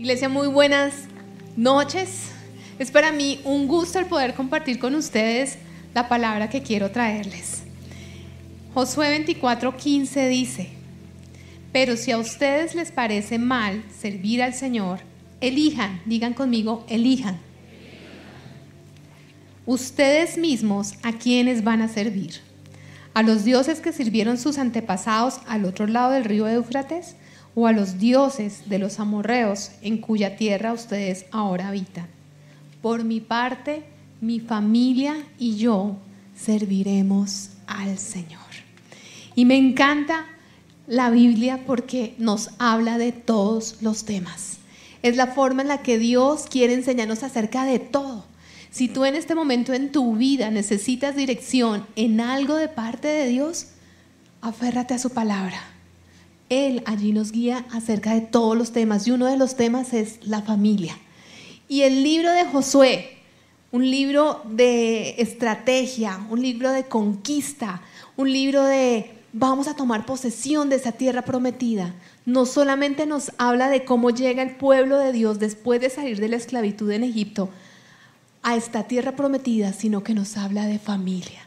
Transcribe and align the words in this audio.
Iglesia, 0.00 0.30
muy 0.30 0.48
buenas 0.48 0.94
noches. 1.58 2.30
Es 2.78 2.90
para 2.90 3.12
mí 3.12 3.38
un 3.44 3.68
gusto 3.68 3.98
el 3.98 4.06
poder 4.06 4.32
compartir 4.32 4.78
con 4.78 4.94
ustedes 4.94 5.58
la 5.92 6.08
palabra 6.08 6.48
que 6.48 6.62
quiero 6.62 6.90
traerles. 6.90 7.64
Josué 8.72 9.10
24:15 9.10 10.26
dice, 10.30 10.70
pero 11.70 11.98
si 11.98 12.12
a 12.12 12.16
ustedes 12.16 12.74
les 12.74 12.92
parece 12.92 13.38
mal 13.38 13.84
servir 13.94 14.42
al 14.42 14.54
Señor, 14.54 15.00
elijan, 15.42 16.00
digan 16.06 16.32
conmigo, 16.32 16.86
elijan. 16.88 17.38
Ustedes 19.66 20.38
mismos 20.38 20.94
a 21.02 21.12
quienes 21.12 21.62
van 21.62 21.82
a 21.82 21.88
servir. 21.88 22.40
A 23.12 23.22
los 23.22 23.44
dioses 23.44 23.80
que 23.80 23.92
sirvieron 23.92 24.38
sus 24.38 24.56
antepasados 24.56 25.40
al 25.46 25.66
otro 25.66 25.86
lado 25.86 26.12
del 26.12 26.24
río 26.24 26.48
Éufrates 26.48 27.16
o 27.54 27.66
a 27.66 27.72
los 27.72 27.98
dioses 27.98 28.68
de 28.68 28.78
los 28.78 29.00
amorreos 29.00 29.72
en 29.82 29.98
cuya 29.98 30.36
tierra 30.36 30.72
ustedes 30.72 31.26
ahora 31.30 31.68
habitan. 31.68 32.06
Por 32.82 33.04
mi 33.04 33.20
parte, 33.20 33.82
mi 34.20 34.40
familia 34.40 35.16
y 35.38 35.56
yo 35.56 35.96
serviremos 36.36 37.50
al 37.66 37.98
Señor. 37.98 38.40
Y 39.34 39.44
me 39.44 39.56
encanta 39.56 40.26
la 40.86 41.10
Biblia 41.10 41.60
porque 41.66 42.14
nos 42.18 42.50
habla 42.58 42.98
de 42.98 43.12
todos 43.12 43.76
los 43.80 44.04
temas. 44.04 44.58
Es 45.02 45.16
la 45.16 45.28
forma 45.28 45.62
en 45.62 45.68
la 45.68 45.82
que 45.82 45.98
Dios 45.98 46.46
quiere 46.50 46.74
enseñarnos 46.74 47.22
acerca 47.22 47.64
de 47.64 47.78
todo. 47.78 48.24
Si 48.70 48.88
tú 48.88 49.04
en 49.04 49.14
este 49.14 49.34
momento 49.34 49.72
en 49.72 49.92
tu 49.92 50.16
vida 50.16 50.50
necesitas 50.50 51.16
dirección 51.16 51.86
en 51.96 52.20
algo 52.20 52.54
de 52.54 52.68
parte 52.68 53.08
de 53.08 53.26
Dios, 53.28 53.68
aférrate 54.40 54.94
a 54.94 54.98
su 54.98 55.10
palabra. 55.10 55.60
Él 56.50 56.82
allí 56.84 57.12
nos 57.12 57.32
guía 57.32 57.64
acerca 57.70 58.12
de 58.12 58.20
todos 58.20 58.58
los 58.58 58.72
temas 58.72 59.06
y 59.06 59.12
uno 59.12 59.26
de 59.26 59.38
los 59.38 59.56
temas 59.56 59.94
es 59.94 60.18
la 60.22 60.42
familia. 60.42 60.98
Y 61.68 61.82
el 61.82 62.02
libro 62.02 62.32
de 62.32 62.44
Josué, 62.44 63.16
un 63.70 63.88
libro 63.88 64.42
de 64.44 65.14
estrategia, 65.18 66.20
un 66.28 66.42
libro 66.42 66.72
de 66.72 66.84
conquista, 66.84 67.80
un 68.16 68.32
libro 68.32 68.64
de 68.64 69.12
vamos 69.32 69.68
a 69.68 69.76
tomar 69.76 70.06
posesión 70.06 70.68
de 70.68 70.76
esa 70.76 70.92
tierra 70.92 71.22
prometida, 71.22 71.94
no 72.26 72.46
solamente 72.46 73.06
nos 73.06 73.30
habla 73.38 73.68
de 73.68 73.84
cómo 73.84 74.10
llega 74.10 74.42
el 74.42 74.56
pueblo 74.56 74.98
de 74.98 75.12
Dios 75.12 75.38
después 75.38 75.80
de 75.80 75.88
salir 75.88 76.18
de 76.18 76.28
la 76.28 76.36
esclavitud 76.36 76.90
en 76.90 77.04
Egipto 77.04 77.48
a 78.42 78.56
esta 78.56 78.84
tierra 78.84 79.14
prometida, 79.14 79.72
sino 79.72 80.02
que 80.02 80.14
nos 80.14 80.36
habla 80.36 80.66
de 80.66 80.78
familia. 80.78 81.46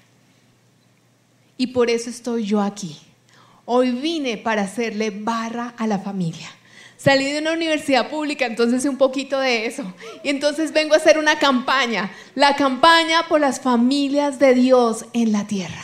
Y 1.57 1.67
por 1.67 1.89
eso 1.89 2.09
estoy 2.09 2.45
yo 2.45 2.61
aquí. 2.61 2.97
Hoy 3.65 3.91
vine 3.91 4.37
para 4.37 4.63
hacerle 4.63 5.09
barra 5.11 5.73
a 5.77 5.87
la 5.87 5.99
familia. 5.99 6.49
Salí 6.97 7.25
de 7.25 7.39
una 7.39 7.51
universidad 7.51 8.09
pública, 8.09 8.45
entonces 8.45 8.85
un 8.85 8.97
poquito 8.97 9.39
de 9.39 9.65
eso. 9.65 9.83
Y 10.23 10.29
entonces 10.29 10.71
vengo 10.71 10.93
a 10.93 10.97
hacer 10.97 11.17
una 11.17 11.37
campaña, 11.37 12.11
la 12.33 12.55
campaña 12.55 13.27
por 13.27 13.41
las 13.41 13.59
familias 13.59 14.39
de 14.39 14.53
Dios 14.53 15.05
en 15.11 15.31
la 15.33 15.45
tierra. 15.45 15.83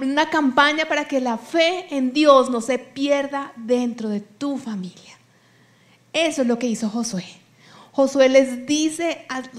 una 0.00 0.30
campaña 0.30 0.86
para 0.86 1.06
que 1.06 1.20
la 1.20 1.36
fe 1.36 1.86
en 1.90 2.12
Dios 2.12 2.50
no 2.50 2.60
se 2.60 2.78
pierda 2.78 3.52
dentro 3.56 4.08
de 4.08 4.20
tu 4.20 4.56
familia. 4.56 5.18
Eso 6.12 6.42
es 6.42 6.48
lo 6.48 6.58
que 6.58 6.68
hizo 6.68 6.88
Josué. 6.88 7.26
Josué 7.92 8.28
les 8.28 8.66
dice 8.66 9.26
al, 9.28 9.50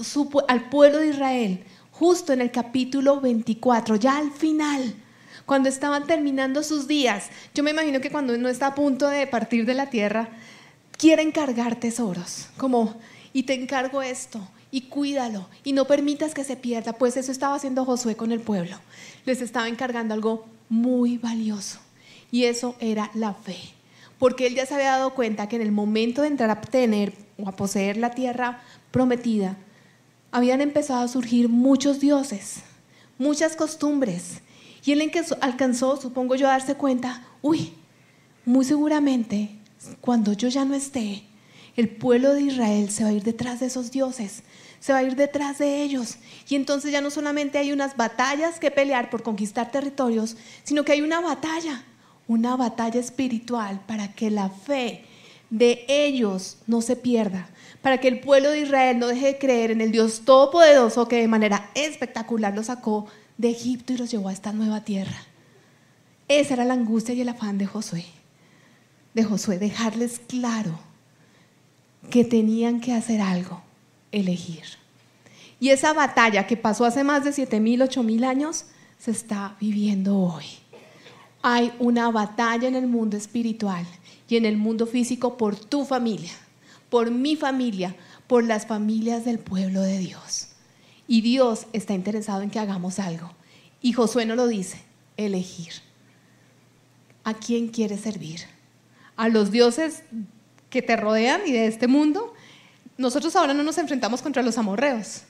al 0.48 0.68
pueblo 0.68 0.98
de 0.98 1.08
Israel, 1.08 1.64
justo 1.92 2.32
en 2.32 2.40
el 2.40 2.50
capítulo 2.50 3.20
24, 3.20 3.96
ya 3.96 4.16
al 4.18 4.32
final, 4.32 4.94
cuando 5.50 5.68
estaban 5.68 6.06
terminando 6.06 6.62
sus 6.62 6.86
días, 6.86 7.24
yo 7.56 7.64
me 7.64 7.72
imagino 7.72 8.00
que 8.00 8.12
cuando 8.12 8.34
uno 8.34 8.48
está 8.48 8.68
a 8.68 8.74
punto 8.76 9.08
de 9.08 9.26
partir 9.26 9.66
de 9.66 9.74
la 9.74 9.90
tierra, 9.90 10.28
quiere 10.96 11.22
encargar 11.22 11.74
tesoros, 11.74 12.46
como, 12.56 12.94
y 13.32 13.42
te 13.42 13.54
encargo 13.54 14.00
esto, 14.00 14.40
y 14.70 14.82
cuídalo, 14.82 15.48
y 15.64 15.72
no 15.72 15.86
permitas 15.86 16.34
que 16.34 16.44
se 16.44 16.54
pierda, 16.54 16.92
pues 16.92 17.16
eso 17.16 17.32
estaba 17.32 17.56
haciendo 17.56 17.84
Josué 17.84 18.14
con 18.14 18.30
el 18.30 18.38
pueblo. 18.38 18.76
Les 19.26 19.42
estaba 19.42 19.66
encargando 19.66 20.14
algo 20.14 20.46
muy 20.68 21.18
valioso, 21.18 21.80
y 22.30 22.44
eso 22.44 22.76
era 22.78 23.10
la 23.14 23.34
fe, 23.34 23.58
porque 24.20 24.46
él 24.46 24.54
ya 24.54 24.66
se 24.66 24.74
había 24.74 24.92
dado 24.92 25.14
cuenta 25.16 25.48
que 25.48 25.56
en 25.56 25.62
el 25.62 25.72
momento 25.72 26.22
de 26.22 26.28
entrar 26.28 26.50
a 26.50 26.60
tener 26.60 27.12
o 27.38 27.48
a 27.48 27.56
poseer 27.56 27.96
la 27.96 28.12
tierra 28.12 28.62
prometida, 28.92 29.56
habían 30.30 30.60
empezado 30.60 31.00
a 31.02 31.08
surgir 31.08 31.48
muchos 31.48 31.98
dioses, 31.98 32.58
muchas 33.18 33.56
costumbres, 33.56 34.42
y 34.84 34.92
él 34.92 35.10
alcanzó, 35.40 36.00
supongo 36.00 36.34
yo, 36.34 36.48
a 36.48 36.52
darse 36.52 36.74
cuenta, 36.74 37.22
uy, 37.42 37.72
muy 38.44 38.64
seguramente 38.64 39.50
cuando 40.00 40.32
yo 40.32 40.48
ya 40.48 40.64
no 40.64 40.74
esté, 40.74 41.24
el 41.76 41.88
pueblo 41.88 42.34
de 42.34 42.42
Israel 42.42 42.90
se 42.90 43.04
va 43.04 43.10
a 43.10 43.12
ir 43.12 43.22
detrás 43.22 43.60
de 43.60 43.66
esos 43.66 43.90
dioses, 43.90 44.42
se 44.80 44.92
va 44.92 44.98
a 44.98 45.02
ir 45.02 45.14
detrás 45.16 45.58
de 45.58 45.82
ellos. 45.82 46.16
Y 46.48 46.56
entonces 46.56 46.92
ya 46.92 47.00
no 47.00 47.10
solamente 47.10 47.58
hay 47.58 47.72
unas 47.72 47.96
batallas 47.96 48.58
que 48.58 48.70
pelear 48.70 49.10
por 49.10 49.22
conquistar 49.22 49.70
territorios, 49.70 50.36
sino 50.64 50.84
que 50.84 50.92
hay 50.92 51.00
una 51.00 51.20
batalla, 51.20 51.84
una 52.26 52.56
batalla 52.56 53.00
espiritual 53.00 53.80
para 53.86 54.12
que 54.12 54.30
la 54.30 54.50
fe 54.50 55.04
de 55.50 55.84
ellos 55.88 56.58
no 56.66 56.80
se 56.80 56.96
pierda, 56.96 57.48
para 57.82 57.98
que 57.98 58.08
el 58.08 58.20
pueblo 58.20 58.50
de 58.50 58.60
Israel 58.60 58.98
no 58.98 59.06
deje 59.08 59.26
de 59.26 59.38
creer 59.38 59.70
en 59.70 59.80
el 59.80 59.92
Dios 59.92 60.22
Todopoderoso 60.24 61.08
que 61.08 61.20
de 61.20 61.28
manera 61.28 61.70
espectacular 61.74 62.54
lo 62.54 62.62
sacó 62.62 63.06
de 63.40 63.48
Egipto 63.48 63.94
y 63.94 63.96
los 63.96 64.10
llevó 64.10 64.28
a 64.28 64.34
esta 64.34 64.52
nueva 64.52 64.84
tierra. 64.84 65.16
Esa 66.28 66.54
era 66.54 66.66
la 66.66 66.74
angustia 66.74 67.14
y 67.14 67.22
el 67.22 67.28
afán 67.30 67.56
de 67.56 67.66
Josué. 67.66 68.04
De 69.14 69.24
Josué, 69.24 69.58
dejarles 69.58 70.20
claro 70.28 70.78
que 72.10 72.22
tenían 72.22 72.80
que 72.80 72.92
hacer 72.92 73.22
algo, 73.22 73.62
elegir. 74.12 74.64
Y 75.58 75.70
esa 75.70 75.94
batalla 75.94 76.46
que 76.46 76.58
pasó 76.58 76.84
hace 76.84 77.02
más 77.02 77.24
de 77.24 77.30
7.000, 77.30 77.88
8.000 77.88 78.24
años, 78.26 78.66
se 78.98 79.10
está 79.10 79.56
viviendo 79.58 80.18
hoy. 80.18 80.44
Hay 81.40 81.72
una 81.78 82.10
batalla 82.10 82.68
en 82.68 82.74
el 82.74 82.86
mundo 82.86 83.16
espiritual 83.16 83.86
y 84.28 84.36
en 84.36 84.44
el 84.44 84.58
mundo 84.58 84.86
físico 84.86 85.38
por 85.38 85.56
tu 85.56 85.86
familia, 85.86 86.32
por 86.90 87.10
mi 87.10 87.36
familia, 87.36 87.96
por 88.26 88.44
las 88.44 88.66
familias 88.66 89.24
del 89.24 89.38
pueblo 89.38 89.80
de 89.80 89.98
Dios. 89.98 90.49
Y 91.10 91.22
Dios 91.22 91.66
está 91.72 91.92
interesado 91.92 92.40
en 92.42 92.50
que 92.50 92.60
hagamos 92.60 93.00
algo. 93.00 93.32
Y 93.82 93.94
Josué 93.94 94.26
no 94.26 94.36
lo 94.36 94.46
dice, 94.46 94.80
elegir. 95.16 95.72
¿A 97.24 97.34
quién 97.34 97.66
quieres 97.66 98.02
servir? 98.02 98.42
¿A 99.16 99.28
los 99.28 99.50
dioses 99.50 100.04
que 100.70 100.82
te 100.82 100.94
rodean 100.94 101.40
y 101.44 101.50
de 101.50 101.66
este 101.66 101.88
mundo? 101.88 102.32
Nosotros 102.96 103.34
ahora 103.34 103.54
no 103.54 103.64
nos 103.64 103.76
enfrentamos 103.78 104.22
contra 104.22 104.44
los 104.44 104.56
amorreos. 104.56 105.22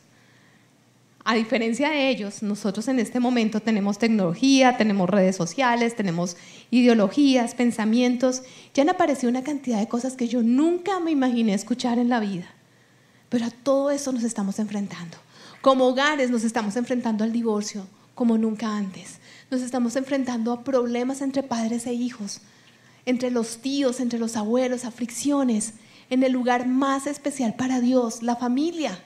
A 1.24 1.34
diferencia 1.34 1.88
de 1.88 2.10
ellos, 2.10 2.42
nosotros 2.42 2.86
en 2.88 3.00
este 3.00 3.18
momento 3.18 3.60
tenemos 3.60 3.96
tecnología, 3.96 4.76
tenemos 4.76 5.08
redes 5.08 5.36
sociales, 5.36 5.96
tenemos 5.96 6.36
ideologías, 6.70 7.54
pensamientos. 7.54 8.42
Ya 8.74 8.82
han 8.82 8.90
aparecido 8.90 9.30
una 9.30 9.44
cantidad 9.44 9.78
de 9.78 9.88
cosas 9.88 10.14
que 10.14 10.28
yo 10.28 10.42
nunca 10.42 11.00
me 11.00 11.10
imaginé 11.10 11.54
escuchar 11.54 11.98
en 11.98 12.10
la 12.10 12.20
vida. 12.20 12.48
Pero 13.30 13.46
a 13.46 13.50
todo 13.50 13.90
eso 13.90 14.12
nos 14.12 14.24
estamos 14.24 14.58
enfrentando. 14.58 15.16
Como 15.60 15.86
hogares 15.86 16.30
nos 16.30 16.44
estamos 16.44 16.76
enfrentando 16.76 17.22
al 17.22 17.32
divorcio 17.32 17.86
como 18.14 18.38
nunca 18.38 18.76
antes. 18.76 19.18
Nos 19.50 19.60
estamos 19.60 19.96
enfrentando 19.96 20.52
a 20.52 20.64
problemas 20.64 21.20
entre 21.20 21.42
padres 21.42 21.86
e 21.86 21.92
hijos, 21.92 22.40
entre 23.06 23.30
los 23.30 23.58
tíos, 23.58 24.00
entre 24.00 24.18
los 24.18 24.36
abuelos, 24.36 24.84
aflicciones, 24.84 25.74
en 26.08 26.22
el 26.22 26.32
lugar 26.32 26.66
más 26.66 27.06
especial 27.06 27.54
para 27.54 27.80
Dios, 27.80 28.22
la 28.22 28.36
familia. 28.36 28.98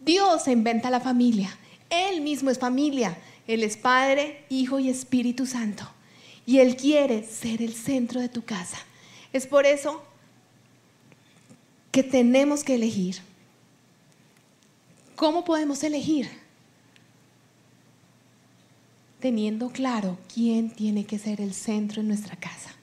Dios 0.00 0.46
inventa 0.48 0.90
la 0.90 1.00
familia. 1.00 1.56
Él 1.90 2.20
mismo 2.20 2.50
es 2.50 2.58
familia. 2.58 3.18
Él 3.46 3.62
es 3.62 3.76
Padre, 3.76 4.44
Hijo 4.48 4.78
y 4.78 4.88
Espíritu 4.88 5.46
Santo. 5.46 5.88
Y 6.46 6.58
Él 6.58 6.76
quiere 6.76 7.24
ser 7.24 7.60
el 7.60 7.74
centro 7.74 8.20
de 8.20 8.28
tu 8.28 8.42
casa. 8.42 8.78
Es 9.32 9.46
por 9.46 9.66
eso 9.66 10.02
que 11.90 12.02
tenemos 12.02 12.64
que 12.64 12.76
elegir 12.76 13.16
¿Cómo 15.22 15.44
podemos 15.44 15.84
elegir? 15.84 16.28
Teniendo 19.20 19.70
claro 19.70 20.18
quién 20.34 20.68
tiene 20.70 21.04
que 21.04 21.16
ser 21.16 21.40
el 21.40 21.54
centro 21.54 22.00
en 22.00 22.08
nuestra 22.08 22.34
casa. 22.34 22.74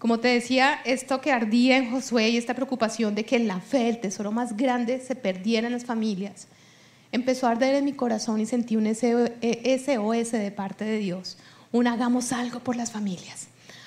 Como 0.00 0.18
te 0.18 0.26
decía, 0.26 0.80
esto 0.84 1.20
que 1.20 1.30
ardía 1.30 1.76
en 1.76 1.92
Josué 1.92 2.30
y 2.30 2.38
esta 2.38 2.54
preocupación 2.54 3.14
de 3.14 3.24
que 3.24 3.38
la 3.38 3.60
fe, 3.60 3.88
el 3.88 4.00
tesoro 4.00 4.32
más 4.32 4.56
grande, 4.56 4.98
se 4.98 5.14
perdiera 5.14 5.68
en 5.68 5.74
las 5.74 5.84
familias, 5.84 6.48
empezó 7.12 7.46
a 7.46 7.52
arder 7.52 7.76
en 7.76 7.84
mi 7.84 7.92
corazón 7.92 8.40
y 8.40 8.46
sentí 8.46 8.74
un 8.74 8.92
SOS 8.92 10.32
de 10.32 10.52
parte 10.56 10.84
de 10.84 10.98
Dios. 10.98 11.38
Un 11.70 11.86
hagamos 11.86 12.32
algo 12.32 12.58
por 12.58 12.74
las 12.74 12.90
familias. 12.90 13.46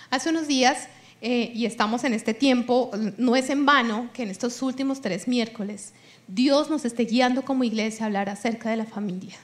Hace 0.09 0.29
unos 0.29 0.47
días, 0.47 0.87
eh, 1.21 1.51
y 1.53 1.65
estamos 1.65 2.05
en 2.05 2.13
este 2.13 2.33
tiempo, 2.33 2.91
no 3.17 3.35
es 3.35 3.49
en 3.49 3.65
vano 3.65 4.09
que 4.13 4.23
en 4.23 4.29
estos 4.29 4.61
últimos 4.61 5.01
tres 5.01 5.27
miércoles 5.27 5.91
Dios 6.27 6.69
nos 6.69 6.83
esté 6.83 7.05
guiando 7.05 7.43
como 7.43 7.63
iglesia 7.63 8.03
a 8.03 8.07
hablar 8.07 8.29
acerca 8.29 8.69
de 8.69 8.77
la 8.77 8.85
familia. 8.85 9.37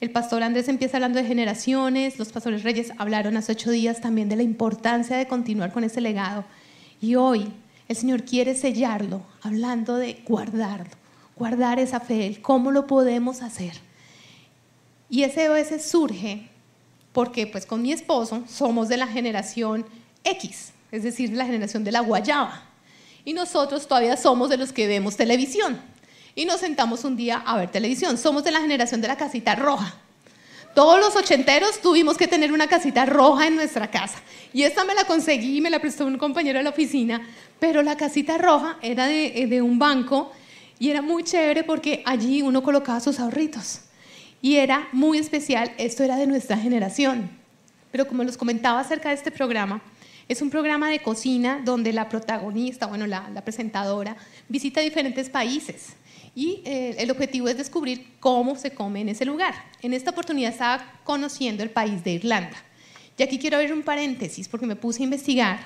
El 0.00 0.10
pastor 0.10 0.42
Andrés 0.42 0.68
empieza 0.68 0.96
hablando 0.96 1.18
de 1.18 1.26
generaciones, 1.26 2.18
los 2.18 2.32
pastores 2.32 2.62
reyes 2.62 2.92
hablaron 2.96 3.36
hace 3.36 3.52
ocho 3.52 3.70
días 3.70 4.00
también 4.00 4.28
de 4.28 4.36
la 4.36 4.42
importancia 4.42 5.16
de 5.16 5.26
continuar 5.26 5.72
con 5.72 5.84
ese 5.84 6.00
legado. 6.00 6.44
Y 7.02 7.16
hoy 7.16 7.52
el 7.88 7.96
Señor 7.96 8.24
quiere 8.24 8.54
sellarlo, 8.54 9.22
hablando 9.42 9.96
de 9.96 10.22
guardarlo, 10.26 10.90
guardar 11.36 11.78
esa 11.78 12.00
fe, 12.00 12.38
cómo 12.40 12.70
lo 12.70 12.86
podemos 12.86 13.42
hacer. 13.42 13.74
Y 15.10 15.24
ese 15.24 15.48
veces 15.48 15.84
surge 15.90 16.48
porque 17.12 17.46
pues 17.48 17.66
con 17.66 17.82
mi 17.82 17.92
esposo 17.92 18.44
somos 18.48 18.88
de 18.88 18.96
la 18.96 19.08
generación 19.08 19.84
X, 20.22 20.72
es 20.92 21.02
decir, 21.02 21.30
de 21.30 21.36
la 21.36 21.46
generación 21.46 21.82
de 21.82 21.92
la 21.92 22.00
guayaba. 22.00 22.69
Y 23.24 23.32
nosotros 23.32 23.86
todavía 23.86 24.16
somos 24.16 24.48
de 24.48 24.56
los 24.56 24.72
que 24.72 24.86
vemos 24.86 25.16
televisión. 25.16 25.80
Y 26.34 26.44
nos 26.44 26.60
sentamos 26.60 27.04
un 27.04 27.16
día 27.16 27.42
a 27.44 27.56
ver 27.56 27.70
televisión. 27.70 28.16
Somos 28.16 28.44
de 28.44 28.50
la 28.50 28.60
generación 28.60 29.00
de 29.00 29.08
la 29.08 29.16
casita 29.16 29.54
roja. 29.54 29.94
Todos 30.74 31.00
los 31.00 31.16
ochenteros 31.16 31.80
tuvimos 31.80 32.16
que 32.16 32.28
tener 32.28 32.52
una 32.52 32.68
casita 32.68 33.04
roja 33.04 33.48
en 33.48 33.56
nuestra 33.56 33.90
casa. 33.90 34.18
Y 34.52 34.62
esta 34.62 34.84
me 34.84 34.94
la 34.94 35.04
conseguí, 35.04 35.60
me 35.60 35.68
la 35.68 35.80
prestó 35.80 36.06
un 36.06 36.16
compañero 36.16 36.58
de 36.58 36.62
la 36.62 36.70
oficina, 36.70 37.26
pero 37.58 37.82
la 37.82 37.96
casita 37.96 38.38
roja 38.38 38.78
era 38.80 39.06
de, 39.06 39.46
de 39.48 39.62
un 39.62 39.80
banco 39.80 40.30
y 40.78 40.90
era 40.90 41.02
muy 41.02 41.24
chévere 41.24 41.64
porque 41.64 42.02
allí 42.06 42.40
uno 42.42 42.62
colocaba 42.62 43.00
sus 43.00 43.18
ahorritos. 43.18 43.80
Y 44.40 44.56
era 44.56 44.88
muy 44.92 45.18
especial, 45.18 45.72
esto 45.76 46.04
era 46.04 46.16
de 46.16 46.28
nuestra 46.28 46.56
generación. 46.56 47.30
Pero 47.90 48.06
como 48.06 48.22
les 48.22 48.36
comentaba 48.36 48.78
acerca 48.78 49.08
de 49.08 49.16
este 49.16 49.32
programa, 49.32 49.82
es 50.30 50.40
un 50.42 50.48
programa 50.48 50.88
de 50.88 51.02
cocina 51.02 51.60
donde 51.64 51.92
la 51.92 52.08
protagonista, 52.08 52.86
bueno, 52.86 53.04
la, 53.08 53.42
presentadora, 53.44 54.16
visita 54.48 54.80
diferentes 54.80 55.28
países 55.28 55.94
y 56.36 56.62
eh, 56.64 56.94
el 56.98 57.10
objetivo 57.10 57.48
es 57.48 57.56
descubrir 57.56 58.06
cómo 58.20 58.54
se 58.54 58.70
come 58.70 59.00
en 59.00 59.08
ese 59.08 59.24
lugar. 59.24 59.52
En 59.82 59.92
esta 59.92 60.12
oportunidad 60.12 60.52
estaba 60.52 61.00
conociendo 61.02 61.64
el 61.64 61.70
país 61.70 62.04
de 62.04 62.12
Irlanda. 62.12 62.56
Y 63.18 63.24
aquí 63.24 63.40
quiero 63.40 63.56
abrir 63.56 63.72
un 63.72 63.82
paréntesis 63.82 64.46
porque 64.46 64.66
me 64.66 64.76
puse 64.76 65.02
a 65.02 65.04
investigar. 65.04 65.58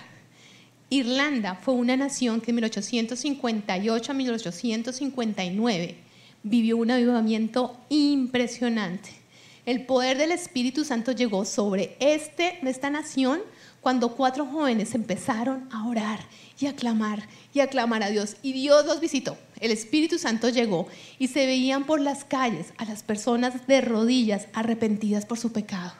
Irlanda 0.89 1.57
fue 1.57 1.75
una 1.75 1.95
nación 1.99 2.41
que 2.41 2.51
en 2.51 2.55
1858 2.55 4.13
a 4.13 4.15
1859 4.15 5.97
vivió 6.43 6.79
un 6.79 6.91
avivamiento 6.91 7.77
impresionante. 7.91 9.24
El 9.67 9.87
poder 9.87 10.19
del 10.19 10.31
Espíritu 10.31 10.85
Santo 10.85 11.13
llegó 11.13 11.47
sobre 11.47 11.97
este, 11.99 12.59
esta 12.69 12.91
nación 12.91 13.41
cuando 13.81 14.15
cuatro 14.15 14.45
jóvenes 14.45 14.95
empezaron 14.95 15.69
a 15.73 15.89
orar 15.89 16.21
y 16.61 16.67
a 16.67 16.77
clamar 16.77 17.27
y 17.55 17.61
a 17.61 17.69
clamar 17.69 18.03
a 18.03 18.11
Dios. 18.11 18.37
Y 18.43 18.53
Dios 18.53 18.85
los 18.85 19.01
visitó. 19.01 19.39
El 19.61 19.71
Espíritu 19.71 20.19
Santo 20.19 20.51
llegó 20.51 20.87
y 21.19 21.29
se 21.29 21.47
veían 21.47 21.85
por 21.85 21.99
las 21.99 22.25
calles 22.25 22.75
a 22.77 22.85
las 22.85 23.03
personas 23.03 23.67
de 23.67 23.81
rodillas 23.81 24.49
arrepentidas 24.53 25.25
por 25.25 25.39
su 25.39 25.51
pecado. 25.51 25.95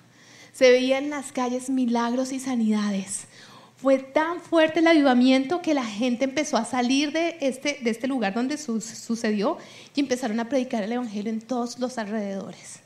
Se 0.53 0.71
veían 0.71 1.05
en 1.05 1.11
las 1.11 1.33
calles 1.33 1.71
milagros 1.71 2.33
y 2.33 2.41
sanidades. 2.41 3.29
Fue 3.77 3.99
tan 3.99 4.43
fuerte 4.43 4.81
el 4.81 4.87
avivamiento 4.87 5.63
que 5.63 5.73
la 5.73 5.85
gente 5.85 6.25
empezó 6.25 6.59
a 6.59 6.67
salir 6.67 7.13
de 7.13 7.39
este, 7.41 7.79
de 7.83 7.91
este 7.91 8.09
lugar 8.09 8.35
donde 8.35 8.59
sucedió 8.59 9.57
y 9.95 10.01
empezaron 10.01 10.39
a 10.41 10.51
predicar 10.51 10.85
el 10.85 10.93
Evangelio 10.93 11.33
en 11.33 11.41
todos 11.41 11.79
los 11.79 11.97
alrededores. 11.97 12.84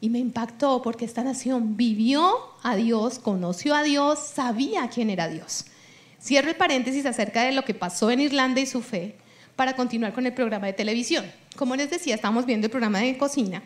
Y 0.00 0.10
me 0.10 0.18
impactó 0.18 0.82
porque 0.82 1.04
esta 1.04 1.22
nación 1.24 1.76
vivió 1.76 2.34
a 2.62 2.76
Dios, 2.76 3.18
conoció 3.18 3.74
a 3.74 3.82
Dios, 3.82 4.18
sabía 4.18 4.88
quién 4.88 5.10
era 5.10 5.28
Dios. 5.28 5.66
Cierro 6.22 6.50
el 6.50 6.56
paréntesis 6.56 7.06
acerca 7.06 7.42
de 7.42 7.52
lo 7.52 7.64
que 7.64 7.74
pasó 7.74 8.10
en 8.10 8.20
Irlanda 8.20 8.60
y 8.60 8.66
su 8.66 8.82
fe 8.82 9.16
para 9.54 9.74
continuar 9.74 10.12
con 10.12 10.26
el 10.26 10.34
programa 10.34 10.66
de 10.66 10.74
televisión. 10.74 11.24
Como 11.56 11.76
les 11.76 11.90
decía, 11.90 12.14
estamos 12.14 12.44
viendo 12.46 12.66
el 12.66 12.70
programa 12.70 13.00
de 13.00 13.16
cocina 13.16 13.62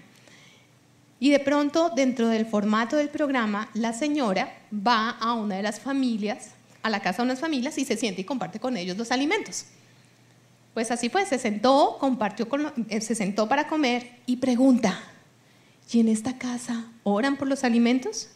y 1.21 1.31
de 1.31 1.39
pronto 1.39 1.91
dentro 1.91 2.29
del 2.29 2.47
formato 2.47 2.97
del 2.97 3.11
programa 3.11 3.69
la 3.75 3.93
señora 3.93 4.55
va 4.75 5.11
a 5.11 5.35
una 5.35 5.57
de 5.57 5.63
las 5.63 5.79
familias, 5.79 6.53
a 6.83 6.89
la 6.89 7.01
casa 7.01 7.19
de 7.19 7.25
unas 7.25 7.41
familias 7.41 7.77
y 7.77 7.85
se 7.85 7.97
siente 7.97 8.23
y 8.23 8.25
comparte 8.25 8.59
con 8.59 8.77
ellos 8.77 8.97
los 8.97 9.13
alimentos. 9.13 9.67
Pues 10.73 10.91
así 10.91 11.11
fue, 11.11 11.27
se 11.27 11.39
sentó, 11.39 11.99
compartió 12.01 12.49
eh, 12.89 13.01
se 13.01 13.15
sentó 13.15 13.49
para 13.49 13.67
comer 13.67 14.13
y 14.25 14.37
pregunta, 14.37 14.99
¿y 15.93 16.01
en 16.01 16.09
esta 16.09 16.39
casa 16.39 16.87
oran 17.03 17.37
por 17.37 17.49
los 17.49 17.65
alimentos? 17.65 18.29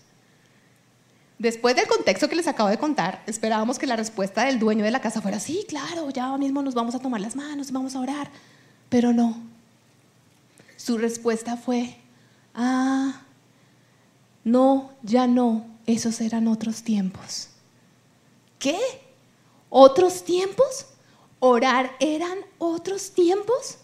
Después 1.38 1.74
del 1.74 1.86
contexto 1.86 2.28
que 2.28 2.36
les 2.36 2.46
acabo 2.46 2.68
de 2.68 2.78
contar, 2.78 3.22
esperábamos 3.26 3.78
que 3.78 3.86
la 3.86 3.96
respuesta 3.96 4.44
del 4.44 4.58
dueño 4.58 4.84
de 4.84 4.90
la 4.90 5.00
casa 5.00 5.20
fuera, 5.20 5.40
sí, 5.40 5.64
claro, 5.68 6.10
ya 6.10 6.36
mismo 6.38 6.62
nos 6.62 6.74
vamos 6.74 6.94
a 6.94 7.00
tomar 7.00 7.20
las 7.20 7.36
manos 7.36 7.72
vamos 7.72 7.96
a 7.96 8.00
orar. 8.00 8.30
Pero 8.88 9.12
no. 9.12 9.36
Su 10.76 10.96
respuesta 10.96 11.56
fue, 11.56 11.96
ah, 12.54 13.20
no, 14.44 14.92
ya 15.02 15.26
no, 15.26 15.66
esos 15.86 16.20
eran 16.20 16.46
otros 16.46 16.82
tiempos. 16.82 17.48
¿Qué? 18.58 18.78
¿Otros 19.70 20.24
tiempos? 20.24 20.86
¿Orar 21.40 21.90
eran 21.98 22.38
otros 22.58 23.12
tiempos? 23.12 23.78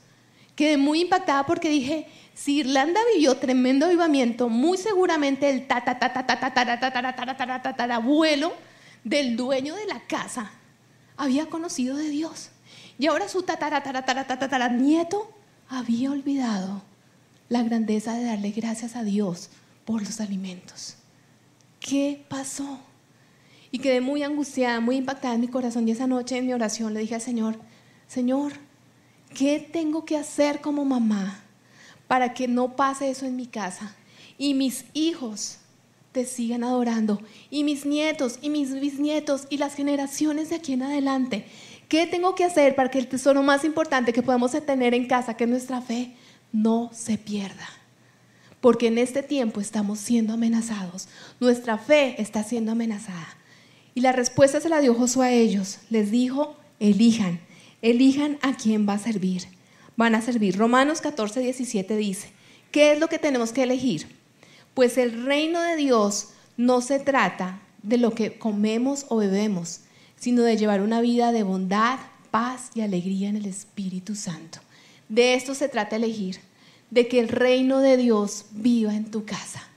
Quedé 0.55 0.77
muy 0.77 1.03
impactada 1.03 1.47
porque 1.47 1.69
dije, 1.69 2.07
si 2.43 2.61
Irlanda 2.61 2.99
vivió 3.15 3.37
tremendo 3.37 3.85
avivamiento, 3.85 4.49
muy 4.49 4.79
seguramente 4.79 5.51
el 5.51 5.67
abuelo 7.91 8.55
del 9.05 9.37
dueño 9.37 9.75
de 9.75 9.85
la 9.85 10.01
casa 10.07 10.51
había 11.19 11.51
conocido 11.51 11.99
de 11.99 12.09
Dios. 12.09 12.49
Y 12.99 13.09
ahora 13.09 13.29
su 13.29 13.43
nieto 14.71 15.31
había 15.69 16.13
olvidado 16.13 16.81
la 17.51 17.63
grandeza 17.63 18.15
de 18.15 18.25
darle 18.25 18.53
gracias 18.53 18.97
a 18.97 19.05
Dios 19.05 19.51
por 19.85 20.01
los 20.01 20.19
alimentos. 20.23 20.97
¿Qué 21.79 22.25
pasó? 22.27 22.81
Y 23.71 23.81
quedé 23.81 24.01
muy 24.01 24.23
angustiada, 24.23 24.81
muy 24.81 24.97
impactada 24.97 25.35
en 25.35 25.43
mi 25.43 25.49
corazón. 25.49 25.87
Y 25.87 25.91
esa 25.91 26.07
noche 26.07 26.39
en 26.39 26.47
mi 26.47 26.55
oración 26.55 26.95
le 26.95 27.01
dije 27.01 27.17
al 27.17 27.21
Señor, 27.21 27.59
Señor, 28.09 28.55
¿qué 29.35 29.61
tengo 29.61 30.07
que 30.07 30.17
hacer 30.17 30.63
como 30.63 30.87
mamá 30.87 31.45
para 32.11 32.35
que 32.35 32.49
no 32.49 32.75
pase 32.75 33.09
eso 33.09 33.25
en 33.25 33.37
mi 33.37 33.47
casa 33.47 33.95
y 34.37 34.55
mis 34.55 34.85
hijos 34.95 35.59
te 36.11 36.25
sigan 36.25 36.65
adorando 36.65 37.23
y 37.53 37.62
mis 37.62 37.87
nietos 37.87 38.41
y 38.43 38.51
mis 38.51 38.75
bisnietos 38.75 39.47
y 39.49 39.59
las 39.59 39.77
generaciones 39.77 40.51
de 40.51 40.57
aquí 40.57 40.73
en 40.73 40.83
adelante. 40.83 41.45
¿Qué 41.89 42.09
tengo 42.09 42.35
que 42.35 42.43
hacer 42.43 42.75
para 42.75 42.91
que 42.91 42.99
el 42.99 43.07
tesoro 43.07 43.45
más 43.45 43.65
importante 43.65 44.12
que 44.12 44.25
podemos 44.25 44.51
tener 44.51 44.93
en 44.93 45.07
casa, 45.07 45.35
que 45.35 45.45
es 45.45 45.51
nuestra 45.51 45.83
fe, 45.83 46.17
no 46.51 46.91
se 46.93 47.17
pierda? 47.17 47.69
Porque 48.61 48.89
en 48.89 48.99
este 48.99 49.23
tiempo 49.23 49.61
estamos 49.61 50.01
siendo 50.01 50.33
amenazados. 50.33 51.07
Nuestra 51.39 51.79
fe 51.79 52.21
está 52.21 52.43
siendo 52.43 52.73
amenazada. 52.73 53.37
Y 53.95 54.01
la 54.01 54.11
respuesta 54.11 54.61
se 54.61 54.69
la 54.69 54.81
dio 54.81 54.95
Josué 54.95 55.27
a 55.27 55.33
ellos. 55.33 55.79
Les 55.91 56.11
dijo, 56.11 56.57
elijan, 56.81 57.39
elijan 57.83 58.37
a 58.43 58.57
quién 58.57 58.89
va 58.89 58.95
a 58.95 58.99
servir 58.99 59.60
van 60.00 60.14
a 60.14 60.23
servir. 60.23 60.57
Romanos 60.57 61.02
14, 61.02 61.40
17 61.40 61.95
dice, 61.99 62.30
¿qué 62.71 62.92
es 62.92 62.99
lo 62.99 63.09
que 63.09 63.19
tenemos 63.19 63.52
que 63.52 63.64
elegir? 63.64 64.07
Pues 64.73 64.97
el 64.97 65.26
reino 65.26 65.61
de 65.61 65.76
Dios 65.76 66.30
no 66.57 66.80
se 66.80 66.99
trata 66.99 67.61
de 67.83 67.99
lo 67.99 68.12
que 68.12 68.38
comemos 68.38 69.04
o 69.11 69.19
bebemos, 69.19 69.80
sino 70.16 70.40
de 70.40 70.57
llevar 70.57 70.80
una 70.80 71.02
vida 71.02 71.33
de 71.33 71.42
bondad, 71.42 71.99
paz 72.30 72.71
y 72.75 72.80
alegría 72.80 73.28
en 73.28 73.37
el 73.37 73.45
Espíritu 73.45 74.14
Santo. 74.14 74.61
De 75.11 75.35
esto 75.35 75.54
se 75.54 75.69
trata 75.69 75.97
elegir, 75.97 76.38
de 76.88 77.07
que 77.07 77.21
el 77.21 77.28
reino 77.28 77.80
de 77.80 77.99
Dios 77.99 78.47
viva 78.52 78.97
en 78.97 79.11
tu 79.11 79.26
casa. 79.26 79.69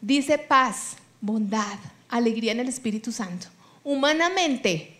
Dice 0.00 0.38
paz, 0.38 0.96
bondad, 1.20 1.78
alegría 2.08 2.52
en 2.52 2.60
el 2.60 2.68
Espíritu 2.68 3.12
Santo. 3.12 3.48
Humanamente 3.84 4.96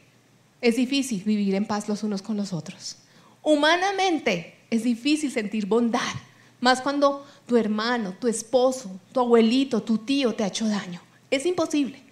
es 0.60 0.76
difícil 0.76 1.22
vivir 1.24 1.54
en 1.54 1.64
paz 1.64 1.88
los 1.88 2.02
unos 2.02 2.20
con 2.20 2.36
los 2.36 2.52
otros. 2.52 2.98
Humanamente 3.46 4.56
es 4.70 4.82
difícil 4.82 5.30
sentir 5.30 5.66
bondad, 5.66 6.00
más 6.58 6.80
cuando 6.80 7.24
tu 7.46 7.56
hermano, 7.56 8.12
tu 8.18 8.26
esposo, 8.26 8.98
tu 9.12 9.20
abuelito, 9.20 9.84
tu 9.84 9.98
tío 9.98 10.34
te 10.34 10.42
ha 10.42 10.48
hecho 10.48 10.66
daño. 10.66 11.00
Es 11.30 11.46
imposible. 11.46 12.02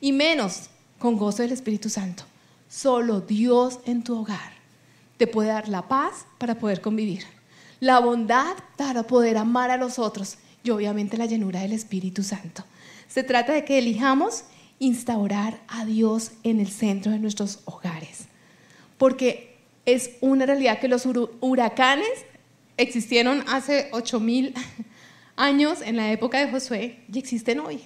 Y 0.00 0.12
menos 0.12 0.70
con 1.00 1.16
gozo 1.16 1.42
del 1.42 1.50
Espíritu 1.50 1.90
Santo. 1.90 2.22
Solo 2.68 3.20
Dios 3.20 3.80
en 3.86 4.04
tu 4.04 4.20
hogar 4.20 4.52
te 5.16 5.26
puede 5.26 5.48
dar 5.48 5.68
la 5.68 5.88
paz 5.88 6.26
para 6.38 6.60
poder 6.60 6.80
convivir, 6.80 7.24
la 7.80 7.98
bondad 7.98 8.54
para 8.76 9.02
poder 9.02 9.36
amar 9.36 9.72
a 9.72 9.78
los 9.78 9.98
otros 9.98 10.38
y 10.62 10.70
obviamente 10.70 11.16
la 11.16 11.26
llenura 11.26 11.58
del 11.58 11.72
Espíritu 11.72 12.22
Santo. 12.22 12.62
Se 13.08 13.24
trata 13.24 13.52
de 13.52 13.64
que 13.64 13.78
elijamos 13.78 14.44
instaurar 14.78 15.60
a 15.66 15.84
Dios 15.84 16.30
en 16.44 16.60
el 16.60 16.68
centro 16.68 17.10
de 17.10 17.18
nuestros 17.18 17.62
hogares. 17.64 18.26
Porque 18.96 19.47
es 19.94 20.10
una 20.20 20.44
realidad 20.44 20.80
que 20.80 20.88
los 20.88 21.08
huracanes 21.40 22.26
existieron 22.76 23.42
hace 23.48 23.88
8000 23.92 24.52
años 25.36 25.80
en 25.80 25.96
la 25.96 26.12
época 26.12 26.44
de 26.44 26.50
Josué 26.50 27.04
y 27.10 27.18
existen 27.18 27.58
hoy. 27.60 27.80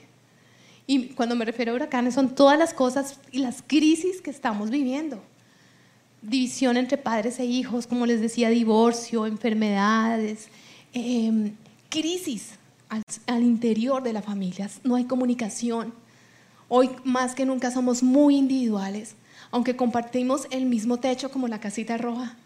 Y 0.88 1.10
cuando 1.10 1.36
me 1.36 1.44
refiero 1.44 1.70
a 1.70 1.76
huracanes 1.76 2.14
son 2.14 2.34
todas 2.34 2.58
las 2.58 2.74
cosas 2.74 3.20
y 3.30 3.38
las 3.38 3.62
crisis 3.64 4.20
que 4.20 4.30
estamos 4.30 4.70
viviendo. 4.70 5.22
División 6.22 6.76
entre 6.76 6.98
padres 6.98 7.38
e 7.38 7.44
hijos, 7.44 7.86
como 7.86 8.04
les 8.04 8.20
decía, 8.20 8.50
divorcio, 8.50 9.24
enfermedades, 9.24 10.48
em, 10.92 11.54
crisis 11.88 12.54
al, 12.88 13.02
al 13.28 13.44
interior 13.44 14.02
de 14.02 14.12
las 14.12 14.24
familias. 14.24 14.80
No 14.82 14.96
hay 14.96 15.04
comunicación. 15.04 15.94
Hoy 16.68 16.90
más 17.04 17.36
que 17.36 17.46
nunca 17.46 17.70
somos 17.70 18.02
muy 18.02 18.36
individuales 18.36 19.14
aunque 19.52 19.76
compartimos 19.76 20.48
el 20.50 20.64
mismo 20.64 20.96
techo 20.96 21.30
como 21.30 21.46
la 21.46 21.60
casita 21.60 21.98
roja, 21.98 22.36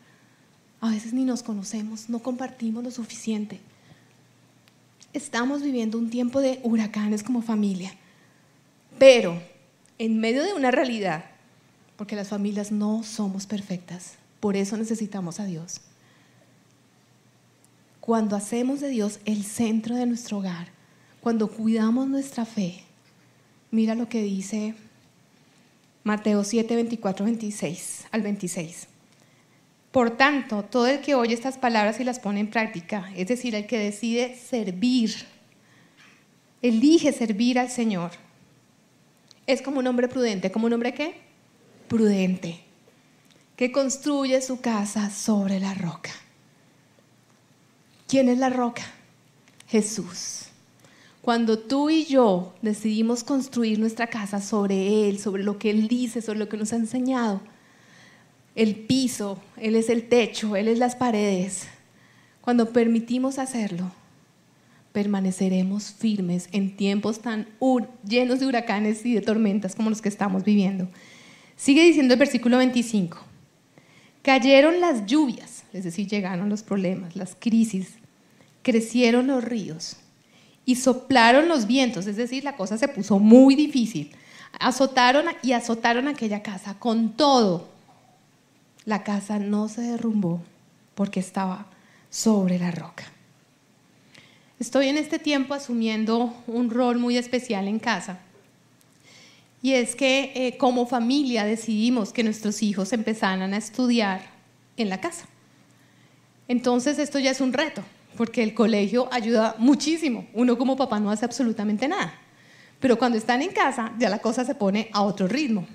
a 0.80 0.90
veces 0.90 1.14
ni 1.14 1.24
nos 1.24 1.42
conocemos, 1.42 2.10
no 2.10 2.18
compartimos 2.18 2.84
lo 2.84 2.90
suficiente. 2.90 3.60
Estamos 5.12 5.62
viviendo 5.62 5.98
un 5.98 6.10
tiempo 6.10 6.40
de 6.40 6.60
huracanes 6.64 7.22
como 7.22 7.40
familia, 7.40 7.94
pero 8.98 9.40
en 9.98 10.18
medio 10.18 10.42
de 10.42 10.52
una 10.52 10.72
realidad, 10.72 11.24
porque 11.96 12.16
las 12.16 12.28
familias 12.28 12.72
no 12.72 13.02
somos 13.04 13.46
perfectas, 13.46 14.16
por 14.40 14.56
eso 14.56 14.76
necesitamos 14.76 15.38
a 15.38 15.46
Dios. 15.46 15.80
Cuando 18.00 18.36
hacemos 18.36 18.80
de 18.80 18.88
Dios 18.88 19.20
el 19.24 19.44
centro 19.44 19.94
de 19.94 20.06
nuestro 20.06 20.38
hogar, 20.38 20.68
cuando 21.20 21.48
cuidamos 21.48 22.08
nuestra 22.08 22.44
fe, 22.44 22.82
mira 23.70 23.94
lo 23.94 24.08
que 24.08 24.22
dice 24.22 24.74
Mateo 26.06 26.44
7, 26.44 26.72
24, 26.76 27.24
26 27.24 28.06
al 28.12 28.22
26. 28.22 28.86
Por 29.90 30.16
tanto, 30.16 30.62
todo 30.62 30.86
el 30.86 31.00
que 31.00 31.16
oye 31.16 31.34
estas 31.34 31.58
palabras 31.58 31.98
y 31.98 32.04
las 32.04 32.20
pone 32.20 32.38
en 32.38 32.48
práctica, 32.48 33.10
es 33.16 33.26
decir, 33.26 33.56
el 33.56 33.66
que 33.66 33.76
decide 33.76 34.36
servir, 34.36 35.12
elige 36.62 37.12
servir 37.12 37.58
al 37.58 37.70
Señor, 37.70 38.12
es 39.48 39.60
como 39.62 39.80
un 39.80 39.88
hombre 39.88 40.06
prudente. 40.06 40.52
¿Como 40.52 40.66
un 40.66 40.74
hombre 40.74 40.94
qué? 40.94 41.16
Prudente, 41.88 42.60
que 43.56 43.72
construye 43.72 44.40
su 44.42 44.60
casa 44.60 45.10
sobre 45.10 45.58
la 45.58 45.74
roca. 45.74 46.12
¿Quién 48.06 48.28
es 48.28 48.38
la 48.38 48.50
roca? 48.50 48.84
Jesús. 49.66 50.45
Cuando 51.26 51.58
tú 51.58 51.90
y 51.90 52.04
yo 52.04 52.54
decidimos 52.62 53.24
construir 53.24 53.80
nuestra 53.80 54.06
casa 54.06 54.40
sobre 54.40 55.08
Él, 55.08 55.18
sobre 55.18 55.42
lo 55.42 55.58
que 55.58 55.70
Él 55.70 55.88
dice, 55.88 56.22
sobre 56.22 56.38
lo 56.38 56.48
que 56.48 56.56
nos 56.56 56.72
ha 56.72 56.76
enseñado, 56.76 57.40
el 58.54 58.76
piso, 58.76 59.42
Él 59.56 59.74
es 59.74 59.88
el 59.88 60.08
techo, 60.08 60.54
Él 60.54 60.68
es 60.68 60.78
las 60.78 60.94
paredes. 60.94 61.66
Cuando 62.42 62.72
permitimos 62.72 63.40
hacerlo, 63.40 63.90
permaneceremos 64.92 65.90
firmes 65.98 66.48
en 66.52 66.76
tiempos 66.76 67.18
tan 67.18 67.48
llenos 68.08 68.38
de 68.38 68.46
huracanes 68.46 69.04
y 69.04 69.12
de 69.12 69.20
tormentas 69.20 69.74
como 69.74 69.90
los 69.90 70.00
que 70.00 70.08
estamos 70.08 70.44
viviendo. 70.44 70.86
Sigue 71.56 71.82
diciendo 71.82 72.14
el 72.14 72.20
versículo 72.20 72.58
25. 72.58 73.18
Cayeron 74.22 74.80
las 74.80 75.06
lluvias, 75.06 75.64
es 75.72 75.82
decir, 75.82 76.06
llegaron 76.06 76.48
los 76.48 76.62
problemas, 76.62 77.16
las 77.16 77.34
crisis, 77.34 77.94
crecieron 78.62 79.26
los 79.26 79.42
ríos 79.42 79.96
y 80.66 80.74
soplaron 80.74 81.48
los 81.48 81.66
vientos, 81.66 82.06
es 82.06 82.16
decir, 82.16 82.44
la 82.44 82.56
cosa 82.56 82.76
se 82.76 82.88
puso 82.88 83.18
muy 83.18 83.54
difícil. 83.54 84.14
Azotaron 84.58 85.24
y 85.42 85.52
azotaron 85.52 86.08
aquella 86.08 86.42
casa 86.42 86.78
con 86.78 87.14
todo 87.16 87.76
la 88.86 89.02
casa 89.02 89.38
no 89.38 89.68
se 89.68 89.82
derrumbó 89.82 90.40
porque 90.94 91.20
estaba 91.20 91.66
sobre 92.08 92.58
la 92.58 92.70
roca. 92.70 93.04
Estoy 94.58 94.88
en 94.88 94.96
este 94.96 95.18
tiempo 95.18 95.52
asumiendo 95.52 96.32
un 96.46 96.70
rol 96.70 96.96
muy 96.96 97.18
especial 97.18 97.68
en 97.68 97.78
casa. 97.78 98.20
Y 99.60 99.72
es 99.72 99.96
que 99.96 100.32
eh, 100.34 100.56
como 100.56 100.86
familia 100.86 101.44
decidimos 101.44 102.12
que 102.12 102.22
nuestros 102.22 102.62
hijos 102.62 102.92
empezaran 102.92 103.52
a 103.52 103.56
estudiar 103.56 104.22
en 104.76 104.88
la 104.88 105.00
casa. 105.00 105.26
Entonces 106.48 106.98
esto 106.98 107.18
ya 107.18 107.32
es 107.32 107.40
un 107.40 107.52
reto, 107.52 107.82
porque 108.16 108.42
el 108.42 108.54
colegio 108.54 109.08
ayuda 109.12 109.54
muchísimo. 109.58 110.26
Uno 110.32 110.58
como 110.58 110.76
papá 110.76 110.98
no 110.98 111.10
hace 111.10 111.24
absolutamente 111.24 111.86
nada. 111.86 112.14
Pero 112.80 112.98
cuando 112.98 113.18
están 113.18 113.42
en 113.42 113.52
casa 113.52 113.92
ya 113.98 114.08
la 114.08 114.18
cosa 114.18 114.44
se 114.44 114.54
pone 114.54 114.88
a 114.92 115.02
otro 115.02 115.28
ritmo. 115.28 115.66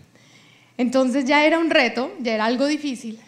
Entonces 0.77 1.25
ya 1.25 1.45
era 1.45 1.59
un 1.59 1.69
reto, 1.69 2.11
ya 2.19 2.33
era 2.33 2.45
algo 2.45 2.65
difícil. 2.65 3.19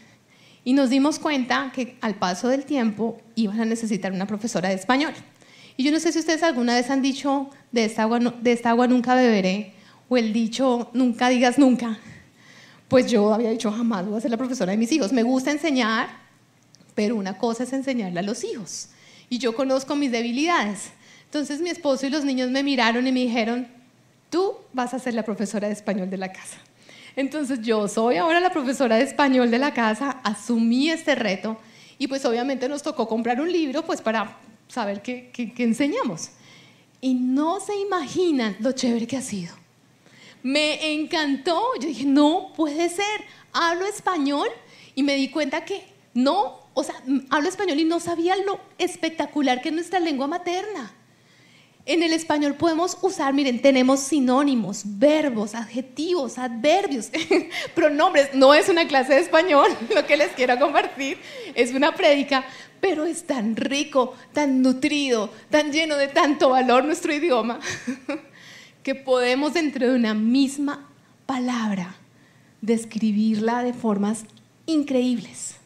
Y 0.63 0.73
nos 0.73 0.89
dimos 0.89 1.19
cuenta 1.19 1.71
que 1.73 1.97
al 2.01 2.15
paso 2.15 2.47
del 2.47 2.65
tiempo 2.65 3.21
iban 3.35 3.59
a 3.59 3.65
necesitar 3.65 4.11
una 4.11 4.25
profesora 4.25 4.69
de 4.69 4.75
español. 4.75 5.13
Y 5.75 5.83
yo 5.83 5.91
no 5.91 5.99
sé 5.99 6.11
si 6.11 6.19
ustedes 6.19 6.43
alguna 6.43 6.75
vez 6.75 6.89
han 6.89 7.01
dicho, 7.01 7.49
de 7.71 7.85
esta 7.85 8.03
agua, 8.03 8.87
nunca 8.87 9.15
beberé, 9.15 9.73
o 10.07 10.17
el 10.17 10.31
dicho, 10.31 10.89
nunca 10.93 11.29
digas 11.29 11.57
nunca. 11.57 11.97
Pues 12.87 13.09
yo 13.09 13.33
había 13.33 13.49
dicho, 13.49 13.71
jamás 13.71 14.05
voy 14.05 14.17
a 14.17 14.21
ser 14.21 14.31
la 14.31 14.37
profesora 14.37 14.71
de 14.71 14.77
mis 14.77 14.91
hijos. 14.91 15.11
Me 15.11 15.23
gusta 15.23 15.51
enseñar, 15.51 16.07
pero 16.95 17.15
una 17.15 17.37
cosa 17.37 17.63
es 17.63 17.73
enseñarle 17.73 18.19
a 18.19 18.23
los 18.23 18.43
hijos. 18.43 18.89
Y 19.29 19.37
yo 19.37 19.55
conozco 19.55 19.95
mis 19.95 20.11
debilidades. 20.11 20.91
Entonces 21.25 21.61
mi 21.61 21.69
esposo 21.69 22.05
y 22.05 22.09
los 22.09 22.25
niños 22.25 22.51
me 22.51 22.63
miraron 22.63 23.07
y 23.07 23.11
me 23.11 23.21
dijeron, 23.21 23.67
tú 24.29 24.53
vas 24.73 24.93
a 24.93 24.99
ser 24.99 25.13
la 25.13 25.23
profesora 25.23 25.67
de 25.67 25.73
español 25.73 26.09
de 26.09 26.17
la 26.17 26.31
casa. 26.31 26.57
Entonces 27.15 27.61
yo 27.61 27.87
soy 27.87 28.17
ahora 28.17 28.39
la 28.39 28.51
profesora 28.51 28.97
de 28.97 29.03
español 29.03 29.51
de 29.51 29.59
la 29.59 29.73
casa, 29.73 30.19
asumí 30.23 30.89
este 30.89 31.15
reto 31.15 31.59
y 31.99 32.07
pues 32.07 32.25
obviamente 32.25 32.67
nos 32.67 32.81
tocó 32.81 33.07
comprar 33.07 33.39
un 33.39 33.51
libro 33.51 33.85
pues 33.85 34.01
para 34.01 34.37
saber 34.67 35.01
qué, 35.01 35.31
enseñamos. 35.57 36.31
Y 36.99 37.13
no 37.13 37.59
se 37.59 37.75
imaginan 37.77 38.55
lo 38.59 38.71
chévere 38.71 39.07
que 39.07 39.17
ha 39.17 39.21
sido. 39.21 39.53
Me 40.41 40.93
encantó, 40.93 41.61
yo 41.79 41.87
dije, 41.87 42.05
no 42.05 42.51
puede 42.55 42.89
ser, 42.89 43.23
hablo 43.51 43.85
español 43.85 44.47
y 44.95 45.03
me 45.03 45.15
di 45.15 45.29
cuenta 45.29 45.63
que 45.63 45.85
no, 46.13 46.59
o 46.73 46.83
sea, 46.83 46.95
hablo 47.29 47.49
español 47.49 47.79
y 47.79 47.85
no 47.85 47.99
sabía 47.99 48.35
lo 48.37 48.59
espectacular 48.77 49.61
que 49.61 49.69
es 49.69 49.75
nuestra 49.75 49.99
lengua 49.99 50.27
materna. 50.27 50.93
En 51.85 52.01
el 52.01 52.13
español 52.13 52.55
podemos 52.55 52.97
usar, 53.01 53.33
miren, 53.33 53.61
tenemos 53.61 53.99
sinónimos, 53.99 54.83
verbos, 54.85 55.53
adjetivos, 55.53 56.37
adverbios, 56.37 57.09
pronombres. 57.75 58.33
No 58.33 58.53
es 58.53 58.69
una 58.69 58.87
clase 58.87 59.15
de 59.15 59.19
español 59.19 59.69
lo 59.93 60.05
que 60.05 60.15
les 60.15 60.31
quiero 60.31 60.57
compartir, 60.57 61.17
es 61.55 61.73
una 61.73 61.93
prédica, 61.93 62.45
pero 62.79 63.03
es 63.03 63.27
tan 63.27 63.57
rico, 63.57 64.13
tan 64.31 64.61
nutrido, 64.61 65.29
tan 65.49 65.73
lleno 65.73 65.97
de 65.97 66.07
tanto 66.07 66.49
valor 66.49 66.85
nuestro 66.85 67.13
idioma, 67.13 67.59
que 68.83 68.95
podemos 68.95 69.53
dentro 69.53 69.89
de 69.89 69.95
una 69.95 70.13
misma 70.13 70.89
palabra 71.25 71.95
describirla 72.61 73.61
de 73.61 73.73
formas 73.73 74.23
increíbles. 74.65 75.57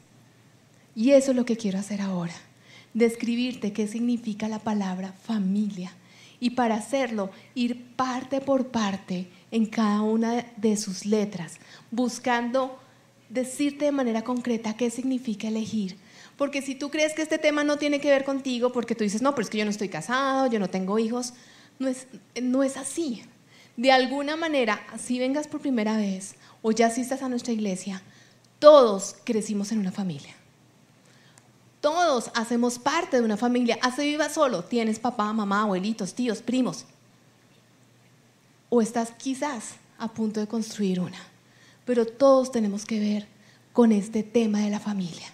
Y 0.98 1.12
eso 1.12 1.30
es 1.30 1.38
lo 1.38 1.46
que 1.46 1.58
quiero 1.58 1.78
hacer 1.78 2.02
ahora, 2.02 2.34
describirte 2.96 3.72
qué 3.72 3.88
significa 3.88 4.48
la 4.48 4.58
palabra 4.58 5.14
familia 5.14 5.94
y 6.40 6.50
para 6.50 6.74
hacerlo 6.74 7.30
ir 7.54 7.86
parte 7.96 8.42
por 8.42 8.70
parte 8.70 9.28
en 9.52 9.68
cada 9.68 10.02
una 10.02 10.48
de 10.58 10.76
sus 10.76 11.06
letras, 11.06 11.60
buscando 11.92 12.80
decirte 13.30 13.86
de 13.86 13.92
manera 13.92 14.24
concreta 14.24 14.76
qué 14.76 14.90
significa 14.90 15.50
elegir. 15.50 15.98
Porque 16.36 16.64
si 16.64 16.74
tú 16.74 16.90
crees 16.90 17.14
que 17.14 17.22
este 17.22 17.38
tema 17.38 17.64
no 17.64 17.78
tiene 17.78 18.02
que 18.02 18.10
ver 18.10 18.24
contigo, 18.24 18.72
porque 18.72 18.96
tú 18.96 19.04
dices, 19.04 19.22
no, 19.22 19.36
pero 19.36 19.44
es 19.44 19.52
que 19.52 19.60
yo 19.60 19.66
no 19.66 19.72
estoy 19.72 19.90
casado, 19.90 20.50
yo 20.50 20.58
no 20.58 20.72
tengo 20.72 20.98
hijos, 20.98 21.36
no 21.78 21.90
es, 21.90 22.08
no 22.42 22.64
es 22.64 22.76
así. 22.76 23.22
De 23.76 23.92
alguna 23.92 24.36
manera, 24.36 24.84
si 24.98 25.20
vengas 25.20 25.48
por 25.48 25.62
primera 25.62 25.96
vez 25.96 26.38
o 26.64 26.72
ya 26.72 26.88
asistas 26.88 27.22
a 27.22 27.30
nuestra 27.30 27.54
iglesia, 27.54 28.02
todos 28.58 29.16
crecimos 29.26 29.72
en 29.72 29.78
una 29.78 29.92
familia. 29.92 30.34
Todos 31.82 32.32
hacemos 32.34 32.80
parte 32.80 33.18
de 33.18 33.24
una 33.24 33.38
familia. 33.38 33.78
Hace 33.82 34.04
viva 34.04 34.30
solo. 34.30 34.64
Tienes 34.64 35.00
papá, 35.00 35.32
mamá, 35.34 35.62
abuelitos, 35.62 36.14
tíos, 36.14 36.42
primos. 36.42 36.86
O 38.70 38.82
estás 38.82 39.12
quizás 39.12 39.76
a 39.98 40.08
punto 40.08 40.40
de 40.40 40.48
construir 40.48 41.00
una. 41.00 41.20
Pero 41.86 42.06
todos 42.06 42.52
tenemos 42.52 42.86
que 42.86 43.00
ver 43.00 43.28
con 43.74 43.92
este 43.92 44.24
tema 44.24 44.62
de 44.62 44.70
la 44.70 44.80
familia. 44.80 45.32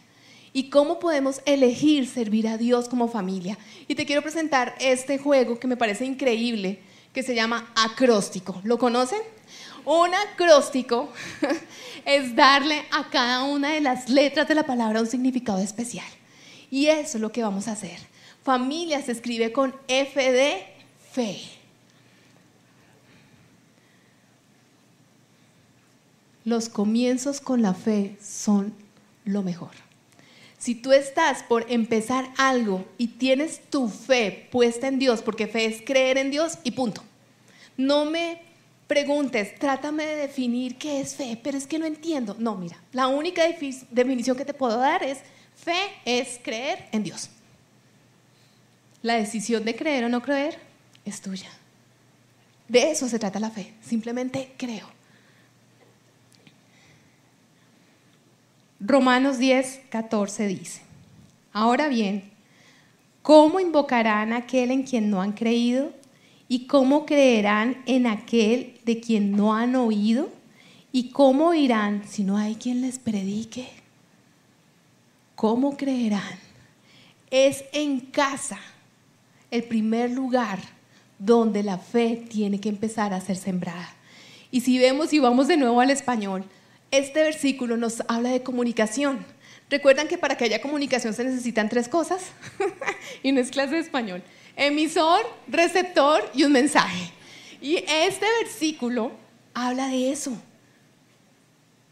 ¿Y 0.51 0.69
cómo 0.69 0.99
podemos 0.99 1.41
elegir 1.45 2.07
servir 2.07 2.47
a 2.47 2.57
Dios 2.57 2.87
como 2.87 3.07
familia? 3.07 3.57
Y 3.87 3.95
te 3.95 4.05
quiero 4.05 4.21
presentar 4.21 4.75
este 4.79 5.17
juego 5.17 5.59
que 5.59 5.67
me 5.67 5.77
parece 5.77 6.05
increíble, 6.05 6.79
que 7.11 7.23
se 7.23 7.33
llama 7.33 7.71
acróstico. 7.75 8.61
¿Lo 8.63 8.77
conocen? 8.77 9.21
Un 9.85 10.13
acróstico 10.13 11.09
es 12.05 12.35
darle 12.35 12.85
a 12.91 13.09
cada 13.09 13.43
una 13.43 13.73
de 13.73 13.81
las 13.81 14.09
letras 14.09 14.47
de 14.47 14.55
la 14.55 14.63
palabra 14.63 15.01
un 15.01 15.07
significado 15.07 15.59
especial. 15.59 16.05
Y 16.73 16.87
eso 16.87 17.17
es 17.17 17.21
lo 17.21 17.31
que 17.31 17.43
vamos 17.43 17.67
a 17.67 17.73
hacer. 17.73 17.99
Familia 18.43 18.99
se 18.99 19.11
escribe 19.11 19.51
con 19.51 19.75
F 19.87 20.31
de 20.31 20.65
fe. 21.11 21.39
Los 26.43 26.69
comienzos 26.69 27.41
con 27.41 27.61
la 27.61 27.75
fe 27.75 28.17
son 28.19 28.73
lo 29.23 29.43
mejor. 29.43 29.69
Si 30.57 30.73
tú 30.73 30.93
estás 30.93 31.43
por 31.43 31.71
empezar 31.71 32.33
algo 32.39 32.83
y 32.97 33.05
tienes 33.05 33.61
tu 33.69 33.87
fe 33.87 34.49
puesta 34.51 34.87
en 34.87 34.97
Dios, 34.97 35.21
porque 35.21 35.45
fe 35.45 35.65
es 35.65 35.83
creer 35.85 36.17
en 36.17 36.31
Dios 36.31 36.57
y 36.63 36.71
punto. 36.71 37.03
No 37.77 38.05
me 38.05 38.41
preguntes, 38.87 39.53
trátame 39.59 40.07
de 40.07 40.15
definir 40.15 40.79
qué 40.79 41.01
es 41.01 41.13
fe, 41.13 41.39
pero 41.43 41.55
es 41.55 41.67
que 41.67 41.77
no 41.77 41.85
entiendo. 41.85 42.35
No, 42.39 42.55
mira, 42.55 42.81
la 42.93 43.09
única 43.09 43.43
definición 43.91 44.35
que 44.35 44.43
te 44.43 44.55
puedo 44.55 44.79
dar 44.79 45.03
es 45.03 45.19
Fe 45.63 45.91
es 46.03 46.39
creer 46.43 46.89
en 46.91 47.03
Dios. 47.03 47.29
La 49.01 49.15
decisión 49.15 49.63
de 49.63 49.75
creer 49.75 50.03
o 50.03 50.09
no 50.09 50.21
creer 50.21 50.59
es 51.05 51.21
tuya. 51.21 51.49
De 52.67 52.91
eso 52.91 53.07
se 53.07 53.19
trata 53.19 53.39
la 53.39 53.49
fe. 53.49 53.73
Simplemente 53.81 54.53
creo. 54.57 54.87
Romanos 58.81 59.37
10, 59.37 59.81
14 59.89 60.47
dice, 60.47 60.81
ahora 61.53 61.87
bien, 61.87 62.31
¿cómo 63.21 63.61
invocarán 63.61 64.33
a 64.33 64.37
aquel 64.37 64.71
en 64.71 64.83
quien 64.83 65.09
no 65.09 65.21
han 65.21 65.31
creído? 65.31 65.93
¿Y 66.49 66.67
cómo 66.67 67.05
creerán 67.05 67.81
en 67.85 68.07
aquel 68.07 68.81
de 68.83 68.99
quien 68.99 69.31
no 69.31 69.55
han 69.55 69.77
oído? 69.77 70.29
¿Y 70.91 71.11
cómo 71.11 71.47
oirán 71.47 72.03
si 72.05 72.25
no 72.25 72.35
hay 72.35 72.55
quien 72.55 72.81
les 72.81 72.99
predique? 72.99 73.82
¿Cómo 75.35 75.77
creerán? 75.77 76.39
Es 77.29 77.63
en 77.73 77.99
casa 77.99 78.59
el 79.49 79.63
primer 79.63 80.11
lugar 80.11 80.59
donde 81.19 81.63
la 81.63 81.77
fe 81.77 82.25
tiene 82.29 82.59
que 82.59 82.69
empezar 82.69 83.13
a 83.13 83.21
ser 83.21 83.37
sembrada. 83.37 83.93
Y 84.51 84.61
si 84.61 84.77
vemos 84.77 85.13
y 85.13 85.19
vamos 85.19 85.47
de 85.47 85.57
nuevo 85.57 85.81
al 85.81 85.89
español, 85.89 86.45
este 86.91 87.23
versículo 87.23 87.77
nos 87.77 88.03
habla 88.07 88.29
de 88.29 88.43
comunicación. 88.43 89.25
Recuerdan 89.69 90.07
que 90.07 90.17
para 90.17 90.37
que 90.37 90.45
haya 90.45 90.61
comunicación 90.61 91.13
se 91.13 91.23
necesitan 91.23 91.69
tres 91.69 91.87
cosas 91.87 92.25
y 93.23 93.31
no 93.31 93.39
es 93.39 93.49
clase 93.49 93.75
de 93.75 93.79
español. 93.79 94.21
Emisor, 94.55 95.25
receptor 95.47 96.29
y 96.35 96.43
un 96.43 96.51
mensaje. 96.51 97.11
Y 97.61 97.77
este 97.87 98.25
versículo 98.41 99.11
habla 99.53 99.87
de 99.87 100.11
eso, 100.11 100.33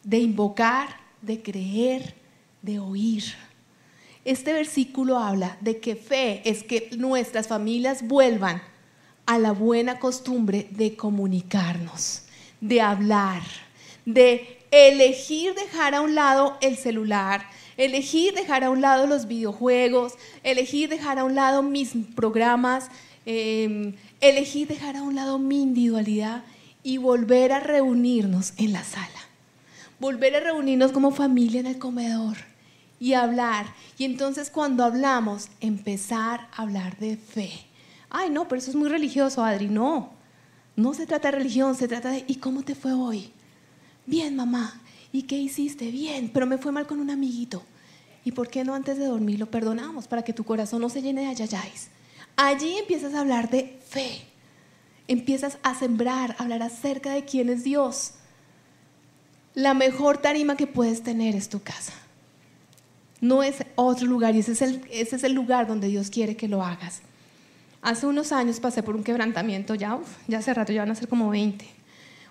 de 0.04 0.20
invocar, 0.20 0.90
de 1.22 1.42
creer, 1.42 2.21
de 2.62 2.80
oír. 2.80 3.24
Este 4.24 4.54
versículo 4.54 5.18
habla 5.18 5.58
de 5.62 5.80
que 5.80 5.96
fe 5.96 6.42
es 6.46 6.64
que 6.64 6.90
nuestras 6.98 7.48
familias 7.48 8.08
vuelvan 8.08 8.62
a 9.26 9.40
la 9.40 9.52
buena 9.52 10.00
costumbre 10.00 10.68
de 10.72 10.96
comunicarnos, 10.96 12.24
de 12.60 12.82
hablar, 12.82 13.42
de 14.06 14.60
elegir 14.70 15.56
dejar 15.56 15.96
a 15.96 16.02
un 16.02 16.14
lado 16.14 16.58
el 16.62 16.78
celular, 16.78 17.46
elegir 17.78 18.34
dejar 18.36 18.64
a 18.64 18.70
un 18.70 18.82
lado 18.82 19.08
los 19.08 19.28
videojuegos, 19.28 20.14
elegir 20.44 20.90
dejar 20.90 21.18
a 21.18 21.24
un 21.24 21.34
lado 21.34 21.64
mis 21.64 21.94
programas, 22.16 22.90
em, 23.26 23.94
elegir 24.22 24.68
dejar 24.68 24.98
a 24.98 25.02
un 25.02 25.16
lado 25.16 25.40
mi 25.40 25.64
individualidad 25.64 26.44
y 26.84 26.98
volver 26.98 27.54
a 27.54 27.60
reunirnos 27.60 28.54
en 28.58 28.74
la 28.74 28.84
sala, 28.84 29.08
volver 30.00 30.36
a 30.36 30.40
reunirnos 30.42 30.92
como 30.92 31.12
familia 31.12 31.60
en 31.60 31.68
el 31.68 31.80
comedor 31.80 32.51
y 33.02 33.16
hablar. 33.16 33.66
Y 33.98 34.06
entonces 34.06 34.52
cuando 34.52 34.86
hablamos, 34.86 35.50
empezar 35.60 36.48
a 36.54 36.62
hablar 36.62 36.98
de 37.00 37.18
fe. 37.18 37.52
Ay, 38.12 38.30
no, 38.30 38.48
pero 38.48 38.60
eso 38.60 38.70
es 38.70 38.76
muy 38.76 38.90
religioso, 38.90 39.44
Adri. 39.44 39.68
No, 39.68 40.12
no 40.76 40.94
se 40.94 41.08
trata 41.08 41.32
de 41.32 41.38
religión, 41.40 41.76
se 41.76 41.88
trata 41.88 42.12
de 42.12 42.24
¿y 42.28 42.36
cómo 42.36 42.62
te 42.62 42.76
fue 42.76 42.94
hoy? 42.94 43.32
Bien, 44.06 44.36
mamá. 44.36 44.80
¿Y 45.12 45.24
qué 45.24 45.36
hiciste? 45.36 45.90
Bien, 45.90 46.30
pero 46.32 46.46
me 46.46 46.60
fue 46.60 46.72
mal 46.72 46.86
con 46.86 47.00
un 47.00 47.10
amiguito. 47.10 47.64
¿Y 48.24 48.34
por 48.34 48.50
qué 48.50 48.64
no 48.64 48.76
antes 48.76 49.00
de 49.00 49.08
dormir 49.08 49.40
lo 49.40 49.50
perdonamos 49.50 50.08
para 50.08 50.24
que 50.24 50.32
tu 50.32 50.44
corazón 50.44 50.80
no 50.82 50.90
se 50.90 51.02
llene 51.02 51.22
de 51.22 51.28
ayayáis? 51.28 51.90
Allí 52.36 52.78
empiezas 52.78 53.16
a 53.16 53.22
hablar 53.22 53.50
de 53.50 53.80
fe. 53.84 54.22
Empiezas 55.08 55.58
a 55.64 55.74
sembrar, 55.74 56.36
a 56.38 56.44
hablar 56.44 56.62
acerca 56.62 57.14
de 57.14 57.26
quién 57.26 57.50
es 57.50 57.64
Dios. 57.64 58.12
La 59.56 59.74
mejor 59.74 60.20
tarima 60.20 60.56
que 60.56 60.68
puedes 60.68 61.02
tener 61.02 61.36
es 61.36 61.50
tu 61.50 61.64
casa. 61.64 61.94
No 63.22 63.44
es 63.44 63.64
otro 63.76 64.08
lugar 64.08 64.36
y 64.36 64.40
ese 64.40 64.52
es 64.52 65.24
el, 65.24 65.34
lugar 65.34 65.68
donde 65.68 65.88
Dios 65.88 66.10
quiere 66.10 66.36
que 66.36 66.48
lo 66.48 66.64
hagas. 66.64 67.02
Hace 67.82 68.06
unos 68.08 68.32
años 68.32 68.60
pasé 68.60 68.84
por 68.84 68.96
un 68.96 69.04
quebrantamiento, 69.04 69.76
ya, 69.76 69.98
ya 70.28 70.40
hace 70.40 70.54
rato, 70.54 70.74
ya 70.74 70.82
van 70.82 70.92
a 70.92 70.96
ser 70.96 71.08
como 71.08 71.30
20 71.30 71.82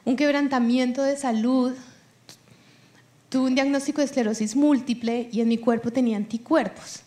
un 0.05 0.17
quebrantamiento 0.17 1.03
de 1.03 1.17
salud, 1.17 1.73
tuve 3.29 3.49
un 3.49 3.55
diagnóstico 3.55 4.01
de 4.01 4.07
esclerosis 4.07 4.57
múltiple 4.57 5.29
y 5.31 5.41
en 5.41 5.49
mi 5.49 5.59
cuerpo 5.59 5.91
tenía 5.91 6.17
anticuerpos 6.17 7.03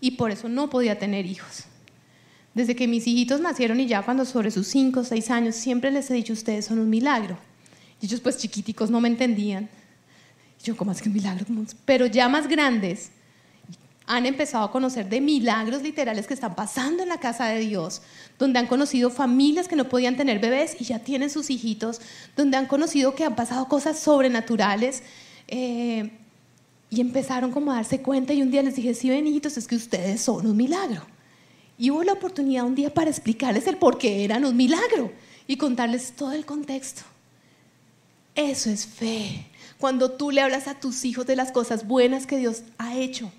y 0.00 0.12
por 0.12 0.30
eso 0.30 0.48
no 0.48 0.70
podía 0.70 0.98
tener 0.98 1.26
hijos. 1.26 1.64
Desde 2.54 2.74
que 2.74 2.88
mis 2.88 3.06
hijitos 3.06 3.40
nacieron 3.40 3.80
y 3.80 3.86
ya 3.86 4.02
cuando 4.02 4.24
sobre 4.24 4.50
sus 4.50 4.66
5 4.68 5.00
o 5.00 5.04
6 5.04 5.30
años 5.30 5.56
siempre 5.56 5.90
les 5.90 6.10
he 6.10 6.14
dicho 6.14 6.32
ustedes 6.32 6.64
son 6.64 6.78
un 6.78 6.88
milagro. 6.88 7.36
Y 8.00 8.06
ellos 8.06 8.20
pues 8.20 8.38
chiquiticos 8.38 8.90
no 8.90 9.00
me 9.00 9.08
entendían. 9.08 9.68
Yo, 10.64 10.76
¿cómo 10.76 10.92
es 10.92 11.02
que 11.02 11.10
un 11.10 11.14
milagro? 11.14 11.44
Pero 11.84 12.06
ya 12.06 12.28
más 12.30 12.48
grandes, 12.48 13.10
han 14.06 14.24
empezado 14.24 14.64
a 14.64 14.70
conocer 14.70 15.08
de 15.08 15.20
milagros 15.20 15.82
literales 15.82 16.28
que 16.28 16.34
están 16.34 16.54
pasando 16.54 17.02
en 17.02 17.08
la 17.08 17.18
casa 17.18 17.46
de 17.46 17.58
Dios, 17.58 18.02
donde 18.38 18.60
han 18.60 18.68
conocido 18.68 19.10
familias 19.10 19.66
que 19.66 19.74
no 19.74 19.88
podían 19.88 20.16
tener 20.16 20.38
bebés 20.38 20.76
y 20.80 20.84
ya 20.84 21.00
tienen 21.00 21.28
sus 21.28 21.50
hijitos, 21.50 22.00
donde 22.36 22.56
han 22.56 22.66
conocido 22.66 23.16
que 23.16 23.24
han 23.24 23.34
pasado 23.34 23.66
cosas 23.66 23.98
sobrenaturales. 23.98 25.02
Eh, 25.48 26.12
y 26.88 27.00
empezaron 27.00 27.50
como 27.50 27.72
a 27.72 27.76
darse 27.76 28.00
cuenta 28.00 28.32
y 28.32 28.42
un 28.42 28.52
día 28.52 28.62
les 28.62 28.76
dije, 28.76 28.94
sí, 28.94 29.10
ven 29.10 29.26
hijitos, 29.26 29.56
es 29.56 29.66
que 29.66 29.74
ustedes 29.74 30.20
son 30.20 30.46
un 30.46 30.56
milagro. 30.56 31.02
Y 31.76 31.90
hubo 31.90 32.04
la 32.04 32.12
oportunidad 32.12 32.64
un 32.64 32.76
día 32.76 32.94
para 32.94 33.10
explicarles 33.10 33.66
el 33.66 33.76
por 33.76 33.98
qué 33.98 34.24
eran 34.24 34.44
un 34.44 34.56
milagro 34.56 35.12
y 35.48 35.56
contarles 35.56 36.12
todo 36.12 36.30
el 36.30 36.46
contexto. 36.46 37.02
Eso 38.36 38.70
es 38.70 38.86
fe. 38.86 39.46
Cuando 39.78 40.12
tú 40.12 40.30
le 40.30 40.42
hablas 40.42 40.68
a 40.68 40.78
tus 40.78 41.04
hijos 41.04 41.26
de 41.26 41.36
las 41.36 41.50
cosas 41.50 41.86
buenas 41.88 42.26
que 42.26 42.38
Dios 42.38 42.62
ha 42.78 42.96
hecho 42.96 43.32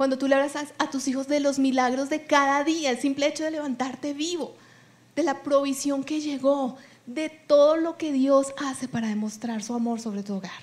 cuando 0.00 0.16
tú 0.16 0.28
le 0.28 0.34
hablas 0.34 0.54
a, 0.78 0.88
tus 0.88 1.08
hijos 1.08 1.28
de 1.28 1.40
los 1.40 1.58
milagros 1.58 2.08
de 2.08 2.24
cada 2.24 2.64
día, 2.64 2.88
el 2.88 2.98
simple 2.98 3.26
hecho 3.26 3.44
de 3.44 3.50
levantarte 3.50 4.14
vivo, 4.14 4.54
de 5.14 5.22
la 5.22 5.42
provisión 5.42 6.04
que 6.04 6.22
llegó, 6.22 6.78
de 7.04 7.28
todo 7.28 7.76
lo 7.76 7.98
que 7.98 8.10
Dios 8.10 8.54
hace 8.56 8.88
para 8.88 9.08
demostrar 9.08 9.62
su 9.62 9.74
amor 9.74 10.00
sobre 10.00 10.22
tu 10.22 10.36
hogar. 10.36 10.62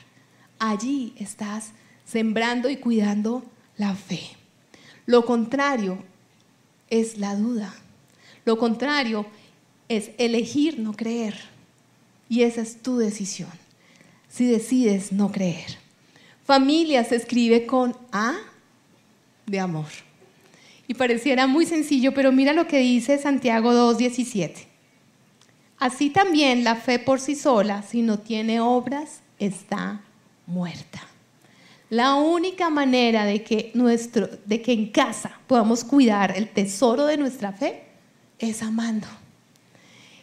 Allí 0.58 1.14
estás 1.18 1.70
sembrando 2.04 2.68
y 2.68 2.78
cuidando 2.78 3.44
la 3.78 3.94
fe. 3.94 4.22
Lo 5.06 5.24
contrario 5.24 6.00
es 6.90 7.20
la 7.20 7.36
duda. 7.36 7.76
Lo 8.44 8.58
contrario 8.58 9.28
es 9.88 10.10
elegir 10.18 10.80
no 10.80 10.94
creer. 10.94 11.36
Y 12.28 12.42
esa 12.42 12.62
es 12.62 12.82
tu 12.82 12.98
decisión. 12.98 13.52
Si 14.30 14.48
decides 14.48 15.12
no 15.12 15.32
creer. 15.32 15.78
Familia 16.44 17.04
se 17.04 17.18
escribe 17.18 17.68
con 17.68 17.96
A 18.12 18.36
de 19.48 19.60
amor. 19.60 19.88
Y 20.88 20.94
pareciera 20.94 21.48
muy 21.48 21.66
sencillo, 21.66 22.14
pero 22.14 22.32
mira 22.32 22.54
lo 22.54 22.68
que 22.68 22.80
dice 22.80 23.18
Santiago 23.18 23.72
2.17. 23.72 24.68
Así 25.80 26.10
también 26.10 26.64
la 26.64 26.76
fe 26.76 27.00
por 27.00 27.20
sí 27.20 27.36
sola, 27.36 27.82
si 27.82 28.02
no 28.02 28.20
tiene 28.20 28.60
obras, 28.60 29.22
está 29.40 30.02
muerta. 30.46 31.02
La 31.90 32.16
única 32.16 32.70
manera 32.70 33.26
de 33.26 33.44
que, 33.44 33.72
nuestro, 33.74 34.28
de 34.46 34.62
que 34.62 34.74
en 34.74 34.92
casa 34.92 35.40
podamos 35.48 35.84
cuidar 35.84 36.36
el 36.36 36.50
tesoro 36.50 37.06
de 37.06 37.18
nuestra 37.18 37.54
fe 37.54 37.84
es 38.40 38.62
amando. 38.62 39.08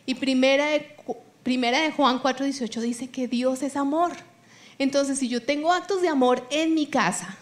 Y 0.04 0.16
primera 0.16 0.66
de, 0.66 0.86
primera 1.42 1.80
de 1.80 1.92
Juan 1.92 2.20
4:18 2.20 2.80
dice 2.80 3.08
que 3.08 3.28
Dios 3.28 3.62
es 3.62 3.76
amor. 3.76 4.12
Entonces, 4.78 5.18
si 5.18 5.28
yo 5.28 5.42
tengo 5.42 5.72
actos 5.72 6.02
de 6.02 6.08
amor 6.08 6.46
en 6.50 6.74
mi 6.74 6.86
casa, 6.86 7.38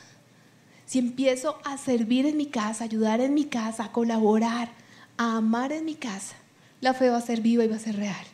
si 0.92 0.98
empiezo 0.98 1.58
a 1.64 1.78
servir 1.78 2.26
en 2.26 2.36
mi 2.36 2.44
casa, 2.44 2.84
ayudar 2.84 3.22
en 3.22 3.32
mi 3.32 3.46
casa, 3.46 3.84
a 3.84 3.92
colaborar, 3.92 4.68
a 5.16 5.38
amar 5.38 5.72
en 5.72 5.86
mi 5.86 5.94
casa, 5.94 6.36
la 6.82 6.92
fe 6.92 7.08
va 7.08 7.16
a 7.16 7.22
ser 7.22 7.40
viva 7.40 7.64
y 7.64 7.68
va 7.68 7.76
a 7.76 7.78
ser 7.78 7.96
real. 7.96 8.26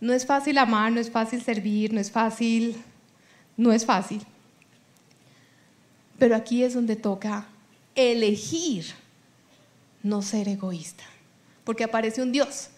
No 0.00 0.12
es 0.12 0.24
fácil 0.24 0.58
amar, 0.58 0.92
no 0.92 1.00
es 1.00 1.10
fácil 1.10 1.42
servir, 1.42 1.92
no 1.92 1.98
es 1.98 2.12
fácil, 2.12 2.76
no 3.56 3.72
es 3.72 3.84
fácil. 3.84 4.24
Pero 6.16 6.36
aquí 6.36 6.62
es 6.62 6.74
donde 6.74 6.94
toca 6.94 7.48
elegir 7.96 8.84
no 10.04 10.22
ser 10.22 10.46
egoísta, 10.46 11.02
porque 11.64 11.82
aparece 11.82 12.22
un 12.22 12.30
Dios. 12.30 12.68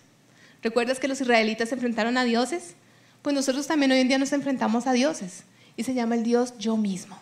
¿Recuerdas 0.62 0.98
que 0.98 1.08
los 1.08 1.20
israelitas 1.20 1.68
se 1.68 1.74
enfrentaron 1.74 2.16
a 2.16 2.24
dioses? 2.24 2.74
Pues 3.20 3.34
nosotros 3.34 3.66
también 3.66 3.92
hoy 3.92 3.98
en 3.98 4.08
día 4.08 4.18
nos 4.18 4.32
enfrentamos 4.32 4.86
a 4.86 4.94
dioses 4.94 5.44
y 5.76 5.84
se 5.84 5.94
llama 5.94 6.14
el 6.14 6.22
Dios 6.22 6.54
yo 6.58 6.76
mismo. 6.76 7.16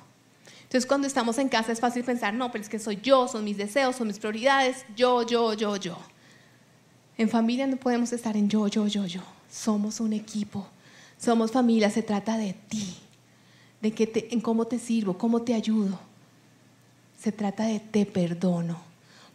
Entonces 0.63 0.87
cuando 0.87 1.07
estamos 1.07 1.39
en 1.39 1.49
casa 1.49 1.73
es 1.73 1.81
fácil 1.81 2.05
pensar, 2.05 2.33
no, 2.33 2.53
pero 2.53 2.63
es 2.63 2.71
que 2.71 2.79
soy 2.79 3.01
yo, 3.03 3.27
son 3.27 3.45
mis 3.45 3.57
deseos, 3.57 3.97
son 3.97 4.07
mis 4.07 4.19
prioridades, 4.19 4.85
yo, 4.95 5.27
yo, 5.27 5.53
yo, 5.55 5.77
yo. 5.77 5.99
En 7.19 7.29
familia 7.29 7.67
no 7.67 7.77
podemos 7.77 8.13
estar 8.13 8.37
en 8.37 8.49
yo, 8.49 8.69
yo, 8.69 8.87
yo, 8.87 9.05
yo. 9.05 9.21
Somos 9.51 9.99
un 9.99 10.13
equipo, 10.13 10.67
somos 11.19 11.51
familia, 11.51 11.91
se 11.91 12.03
trata 12.03 12.39
de 12.39 12.53
ti, 12.69 12.97
de 13.81 13.93
que 13.93 14.07
te, 14.07 14.33
en 14.33 14.41
cómo 14.41 14.67
te 14.67 14.79
sirvo, 14.79 15.19
cómo 15.19 15.43
te 15.43 15.55
ayudo. 15.55 15.99
Se 17.19 17.33
trata 17.33 17.65
de 17.65 17.81
te 17.81 18.07
perdono. 18.07 18.81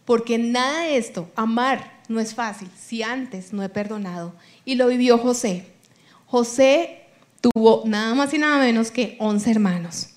Porque 0.06 0.38
nada 0.38 0.84
de 0.84 0.96
esto, 0.96 1.30
amar, 1.36 2.00
no 2.08 2.18
es 2.18 2.34
fácil 2.34 2.70
si 2.78 3.02
antes 3.02 3.52
no 3.52 3.62
he 3.62 3.68
perdonado. 3.68 4.34
Y 4.64 4.76
lo 4.76 4.86
vivió 4.86 5.18
José. 5.18 5.66
José 6.26 7.05
tuvo 7.52 7.82
nada 7.84 8.14
más 8.14 8.32
y 8.34 8.38
nada 8.38 8.58
menos 8.58 8.90
que 8.90 9.16
11 9.18 9.50
hermanos. 9.50 10.08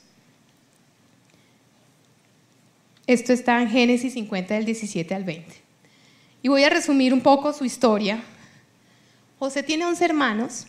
Esto 3.05 3.33
está 3.33 3.61
en 3.61 3.69
Génesis 3.69 4.13
50 4.13 4.53
del 4.53 4.65
17 4.65 5.13
al 5.15 5.23
20. 5.23 5.55
Y 6.41 6.47
voy 6.47 6.63
a 6.63 6.69
resumir 6.69 7.13
un 7.13 7.21
poco 7.21 7.53
su 7.53 7.65
historia. 7.65 8.23
José 9.39 9.63
tiene 9.63 9.85
11 9.85 10.05
hermanos 10.05 10.67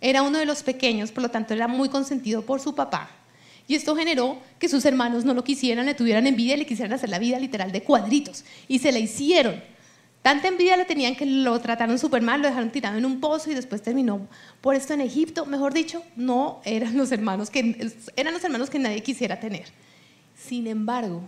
Era 0.00 0.22
uno 0.22 0.38
de 0.38 0.44
los 0.44 0.62
pequeños, 0.62 1.10
por 1.10 1.22
lo 1.22 1.30
tanto 1.30 1.54
era 1.54 1.68
muy 1.68 1.88
consentido 1.88 2.42
por 2.42 2.60
su 2.60 2.74
papá. 2.74 3.10
Y 3.66 3.74
esto 3.74 3.96
generó 3.96 4.38
que 4.58 4.68
sus 4.68 4.84
hermanos 4.84 5.24
no 5.24 5.34
lo 5.34 5.42
quisieran, 5.42 5.86
le 5.86 5.94
tuvieran 5.94 6.26
envidia 6.26 6.54
y 6.54 6.58
le 6.58 6.66
quisieran 6.66 6.92
hacer 6.92 7.08
la 7.08 7.18
vida 7.18 7.40
literal 7.40 7.72
de 7.72 7.82
cuadritos. 7.82 8.44
Y 8.68 8.78
se 8.78 8.92
la 8.92 8.98
hicieron. 8.98 9.62
Tanta 10.26 10.48
envidia 10.48 10.76
le 10.76 10.84
tenían 10.84 11.14
que 11.14 11.24
lo 11.24 11.60
trataron 11.60 12.00
súper 12.00 12.20
mal, 12.20 12.42
lo 12.42 12.48
dejaron 12.48 12.72
tirado 12.72 12.98
en 12.98 13.06
un 13.06 13.20
pozo 13.20 13.48
y 13.48 13.54
después 13.54 13.80
terminó 13.80 14.26
por 14.60 14.74
esto 14.74 14.92
en 14.92 15.00
Egipto. 15.00 15.46
Mejor 15.46 15.72
dicho, 15.72 16.02
no 16.16 16.60
eran 16.64 16.96
los 16.96 17.12
hermanos 17.12 17.48
que, 17.48 17.92
eran 18.16 18.34
los 18.34 18.42
hermanos 18.42 18.68
que 18.68 18.80
nadie 18.80 19.04
quisiera 19.04 19.38
tener. 19.38 19.66
Sin 20.36 20.66
embargo, 20.66 21.22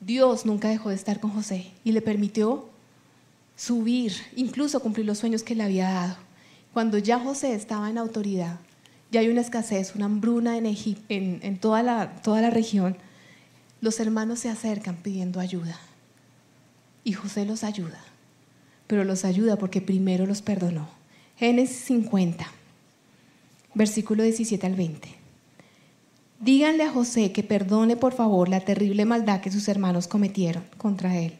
Dios 0.00 0.46
nunca 0.46 0.70
dejó 0.70 0.88
de 0.88 0.94
estar 0.94 1.20
con 1.20 1.32
José 1.32 1.70
y 1.84 1.92
le 1.92 2.00
permitió 2.00 2.70
subir, 3.56 4.14
incluso 4.36 4.80
cumplir 4.80 5.04
los 5.04 5.18
sueños 5.18 5.42
que 5.42 5.54
le 5.54 5.64
había 5.64 5.90
dado. 5.90 6.16
Cuando 6.72 6.96
ya 6.96 7.18
José 7.18 7.52
estaba 7.54 7.90
en 7.90 7.98
autoridad, 7.98 8.58
ya 9.10 9.20
hay 9.20 9.28
una 9.28 9.42
escasez, 9.42 9.94
una 9.94 10.06
hambruna 10.06 10.56
en, 10.56 11.58
toda 11.58 11.82
la 11.82 12.50
región, 12.50 12.96
los 13.82 14.00
hermanos 14.00 14.38
se 14.38 14.48
acercan 14.48 14.96
pidiendo 14.96 15.40
ayuda. 15.40 15.78
Y 17.06 17.12
José 17.12 17.44
los 17.44 17.64
ayuda, 17.64 18.02
pero 18.86 19.04
los 19.04 19.24
ayuda 19.24 19.56
porque 19.56 19.80
primero 19.80 20.26
los 20.26 20.42
perdonó. 20.42 20.88
Génesis 21.36 21.78
50, 21.86 22.46
versículo 23.74 24.22
17 24.22 24.66
al 24.66 24.74
20. 24.74 25.08
Díganle 26.40 26.84
a 26.84 26.92
José 26.92 27.32
que 27.32 27.42
perdone 27.42 27.96
por 27.96 28.12
favor 28.12 28.48
la 28.48 28.60
terrible 28.60 29.04
maldad 29.04 29.40
que 29.40 29.50
sus 29.50 29.66
hermanos 29.68 30.08
cometieron 30.08 30.64
contra 30.76 31.16
él. 31.16 31.34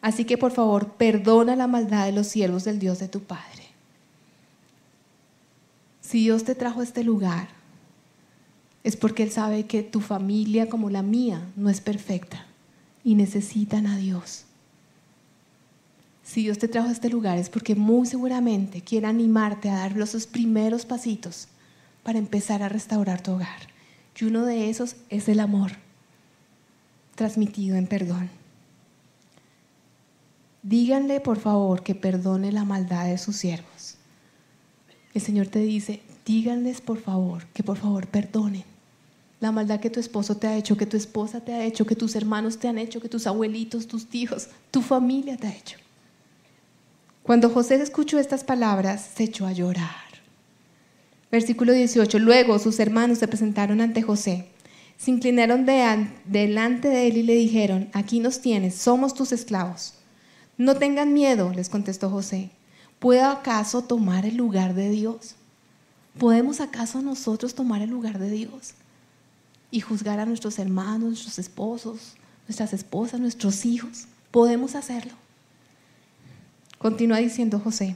Así 0.00 0.24
que 0.24 0.36
por 0.36 0.50
favor, 0.50 0.94
perdona 0.94 1.54
la 1.54 1.68
maldad 1.68 2.06
de 2.06 2.12
los 2.12 2.26
siervos 2.26 2.64
del 2.64 2.80
Dios 2.80 2.98
de 2.98 3.08
tu 3.08 3.20
Padre. 3.20 3.62
Si 6.00 6.20
Dios 6.20 6.42
te 6.44 6.56
trajo 6.56 6.80
a 6.80 6.84
este 6.84 7.04
lugar, 7.04 7.48
es 8.84 8.96
porque 8.96 9.22
Él 9.22 9.30
sabe 9.30 9.66
que 9.66 9.82
tu 9.82 10.00
familia 10.00 10.68
como 10.68 10.90
la 10.90 11.02
mía 11.02 11.46
no 11.56 11.70
es 11.70 11.80
perfecta 11.80 12.46
y 13.04 13.14
necesitan 13.14 13.86
a 13.86 13.96
Dios. 13.96 14.44
Si 16.24 16.42
Dios 16.42 16.58
te 16.58 16.68
trajo 16.68 16.88
a 16.88 16.92
este 16.92 17.10
lugar 17.10 17.38
es 17.38 17.48
porque 17.50 17.74
muy 17.74 18.06
seguramente 18.06 18.80
quiere 18.80 19.06
animarte 19.06 19.68
a 19.68 19.78
dar 19.78 19.96
los 19.96 20.26
primeros 20.26 20.84
pasitos 20.86 21.48
para 22.02 22.18
empezar 22.18 22.62
a 22.62 22.68
restaurar 22.68 23.22
tu 23.22 23.32
hogar. 23.32 23.68
Y 24.18 24.24
uno 24.24 24.44
de 24.44 24.70
esos 24.70 24.96
es 25.08 25.28
el 25.28 25.40
amor 25.40 25.72
transmitido 27.14 27.76
en 27.76 27.86
perdón. 27.86 28.30
Díganle 30.62 31.20
por 31.20 31.38
favor 31.38 31.82
que 31.82 31.94
perdone 31.94 32.52
la 32.52 32.64
maldad 32.64 33.06
de 33.06 33.18
sus 33.18 33.36
siervos 33.36 33.96
el 35.14 35.20
Señor 35.20 35.48
te 35.48 35.58
dice, 35.60 36.02
díganles 36.24 36.80
por 36.80 36.98
favor, 36.98 37.44
que 37.52 37.62
por 37.62 37.76
favor 37.76 38.06
perdonen 38.06 38.64
la 39.40 39.52
maldad 39.52 39.80
que 39.80 39.90
tu 39.90 39.98
esposo 39.98 40.36
te 40.36 40.46
ha 40.46 40.56
hecho, 40.56 40.76
que 40.76 40.86
tu 40.86 40.96
esposa 40.96 41.40
te 41.40 41.52
ha 41.52 41.64
hecho, 41.64 41.84
que 41.84 41.96
tus 41.96 42.14
hermanos 42.14 42.58
te 42.58 42.68
han 42.68 42.78
hecho, 42.78 43.00
que 43.00 43.08
tus 43.08 43.26
abuelitos, 43.26 43.88
tus 43.88 44.06
tíos, 44.06 44.48
tu 44.70 44.80
familia 44.82 45.36
te 45.36 45.48
ha 45.48 45.56
hecho. 45.56 45.78
Cuando 47.22 47.50
José 47.50 47.76
escuchó 47.76 48.18
estas 48.18 48.44
palabras, 48.44 49.10
se 49.14 49.24
echó 49.24 49.46
a 49.46 49.52
llorar. 49.52 50.12
Versículo 51.30 51.72
18. 51.72 52.18
Luego 52.18 52.58
sus 52.58 52.80
hermanos 52.80 53.18
se 53.18 53.28
presentaron 53.28 53.80
ante 53.80 54.02
José, 54.02 54.48
se 54.96 55.10
inclinaron 55.10 55.64
delante 55.64 56.88
de 56.88 57.06
él 57.06 57.16
y 57.16 57.22
le 57.22 57.34
dijeron, 57.34 57.88
aquí 57.92 58.20
nos 58.20 58.40
tienes, 58.40 58.74
somos 58.74 59.14
tus 59.14 59.32
esclavos. 59.32 59.94
No 60.58 60.76
tengan 60.76 61.12
miedo, 61.12 61.52
les 61.54 61.68
contestó 61.68 62.10
José 62.10 62.50
¿Puede 63.02 63.22
acaso 63.22 63.82
tomar 63.82 64.26
el 64.26 64.36
lugar 64.36 64.74
de 64.74 64.88
Dios? 64.88 65.34
¿Podemos 66.20 66.60
acaso 66.60 67.02
nosotros 67.02 67.52
tomar 67.52 67.82
el 67.82 67.90
lugar 67.90 68.20
de 68.20 68.30
Dios 68.30 68.74
y 69.72 69.80
juzgar 69.80 70.20
a 70.20 70.26
nuestros 70.26 70.60
hermanos, 70.60 71.08
nuestros 71.08 71.40
esposos, 71.40 72.14
nuestras 72.46 72.72
esposas, 72.72 73.18
nuestros 73.18 73.64
hijos? 73.66 74.06
Podemos 74.30 74.76
hacerlo. 74.76 75.14
Continúa 76.82 77.18
diciendo 77.18 77.60
José. 77.60 77.94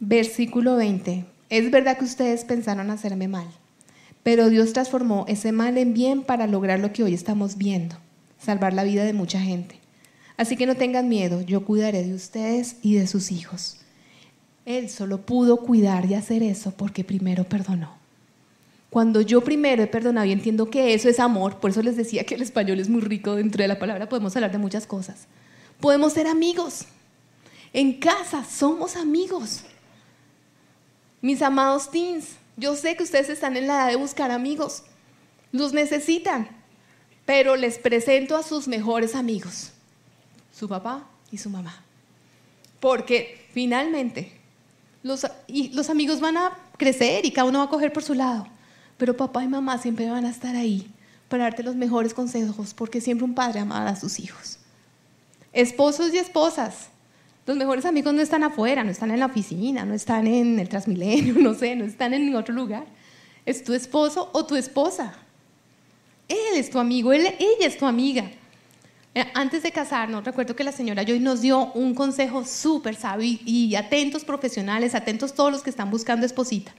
Versículo 0.00 0.76
20. 0.76 1.24
Es 1.48 1.70
verdad 1.70 1.96
que 1.96 2.04
ustedes 2.04 2.44
pensaron 2.44 2.90
hacerme 2.90 3.26
mal, 3.26 3.46
pero 4.22 4.50
Dios 4.50 4.74
transformó 4.74 5.24
ese 5.26 5.50
mal 5.50 5.78
en 5.78 5.94
bien 5.94 6.22
para 6.22 6.46
lograr 6.46 6.78
lo 6.78 6.92
que 6.92 7.02
hoy 7.02 7.14
estamos 7.14 7.56
viendo, 7.56 7.96
salvar 8.38 8.74
la 8.74 8.84
vida 8.84 9.02
de 9.04 9.14
mucha 9.14 9.40
gente. 9.40 9.76
Así 10.36 10.58
que 10.58 10.66
no 10.66 10.74
tengan 10.74 11.08
miedo, 11.08 11.40
yo 11.40 11.64
cuidaré 11.64 12.02
de 12.04 12.12
ustedes 12.12 12.76
y 12.82 12.96
de 12.96 13.06
sus 13.06 13.32
hijos. 13.32 13.78
Él 14.66 14.90
solo 14.90 15.24
pudo 15.24 15.62
cuidar 15.62 16.04
y 16.04 16.12
hacer 16.12 16.42
eso 16.42 16.72
porque 16.72 17.02
primero 17.02 17.44
perdonó. 17.44 17.96
Cuando 18.90 19.22
yo 19.22 19.42
primero 19.42 19.82
he 19.82 19.86
perdonado 19.86 20.26
y 20.26 20.32
entiendo 20.32 20.68
que 20.68 20.92
eso 20.92 21.08
es 21.08 21.18
amor, 21.18 21.60
por 21.60 21.70
eso 21.70 21.80
les 21.80 21.96
decía 21.96 22.24
que 22.24 22.34
el 22.34 22.42
español 22.42 22.78
es 22.78 22.90
muy 22.90 23.00
rico, 23.00 23.36
dentro 23.36 23.62
de 23.62 23.68
la 23.68 23.78
palabra 23.78 24.06
podemos 24.06 24.36
hablar 24.36 24.52
de 24.52 24.58
muchas 24.58 24.86
cosas. 24.86 25.28
Podemos 25.80 26.12
ser 26.12 26.26
amigos. 26.26 26.84
En 27.76 27.92
casa 27.92 28.42
somos 28.42 28.96
amigos. 28.96 29.60
Mis 31.20 31.42
amados 31.42 31.90
teens, 31.90 32.28
yo 32.56 32.74
sé 32.74 32.96
que 32.96 33.02
ustedes 33.02 33.28
están 33.28 33.54
en 33.54 33.66
la 33.66 33.74
edad 33.74 33.88
de 33.88 33.96
buscar 33.96 34.30
amigos. 34.30 34.82
Los 35.52 35.74
necesitan, 35.74 36.48
pero 37.26 37.54
les 37.54 37.76
presento 37.76 38.34
a 38.34 38.42
sus 38.42 38.66
mejores 38.66 39.14
amigos 39.14 39.72
su 40.50 40.66
papá 40.70 41.06
y 41.30 41.36
su 41.36 41.50
mamá. 41.50 41.84
Porque 42.80 43.46
finalmente 43.52 44.32
los, 45.02 45.26
los 45.46 45.90
amigos 45.90 46.18
van 46.20 46.38
a 46.38 46.56
crecer 46.78 47.26
y 47.26 47.30
cada 47.30 47.46
uno 47.46 47.58
va 47.58 47.66
a 47.66 47.68
coger 47.68 47.92
por 47.92 48.02
su 48.02 48.14
lado. 48.14 48.46
Pero 48.96 49.18
papá 49.18 49.44
y 49.44 49.48
mamá 49.48 49.76
siempre 49.76 50.08
van 50.08 50.24
a 50.24 50.30
estar 50.30 50.56
ahí 50.56 50.90
para 51.28 51.44
darte 51.44 51.62
los 51.62 51.76
mejores 51.76 52.14
consejos, 52.14 52.72
porque 52.72 53.02
siempre 53.02 53.26
un 53.26 53.34
padre 53.34 53.60
ama 53.60 53.86
a 53.86 53.96
sus 53.96 54.18
hijos. 54.18 54.60
Esposos 55.52 56.14
y 56.14 56.16
esposas, 56.16 56.88
los 57.46 57.56
mejores 57.56 57.84
amigos 57.86 58.12
no 58.12 58.20
están 58.20 58.42
afuera, 58.42 58.82
no 58.82 58.90
están 58.90 59.12
en 59.12 59.20
la 59.20 59.26
oficina, 59.26 59.84
no 59.84 59.94
están 59.94 60.26
en 60.26 60.58
el 60.58 60.68
Transmilenio, 60.68 61.34
no 61.38 61.54
sé, 61.54 61.76
no 61.76 61.84
están 61.84 62.12
en 62.12 62.34
otro 62.34 62.54
lugar. 62.54 62.86
Es 63.44 63.62
tu 63.62 63.72
esposo 63.72 64.30
o 64.32 64.44
tu 64.44 64.56
esposa. 64.56 65.14
Él 66.28 66.56
es 66.56 66.70
tu 66.70 66.78
amigo, 66.78 67.12
ella 67.12 67.32
es 67.60 67.78
tu 67.78 67.86
amiga. 67.86 68.28
Eh, 69.14 69.24
antes 69.32 69.62
de 69.62 69.72
casarnos, 69.72 70.24
recuerdo 70.24 70.54
que 70.54 70.62
la 70.62 70.72
señora 70.72 71.02
Joy 71.02 71.20
nos 71.20 71.40
dio 71.40 71.72
un 71.72 71.94
consejo 71.94 72.44
súper 72.44 72.96
sabio 72.96 73.38
y, 73.46 73.74
atentos 73.74 74.24
profesionales, 74.24 74.94
atentos 74.94 75.32
todos 75.32 75.50
los 75.50 75.62
que 75.62 75.70
están 75.70 75.90
buscando 75.90 76.26
esposita. 76.26 76.74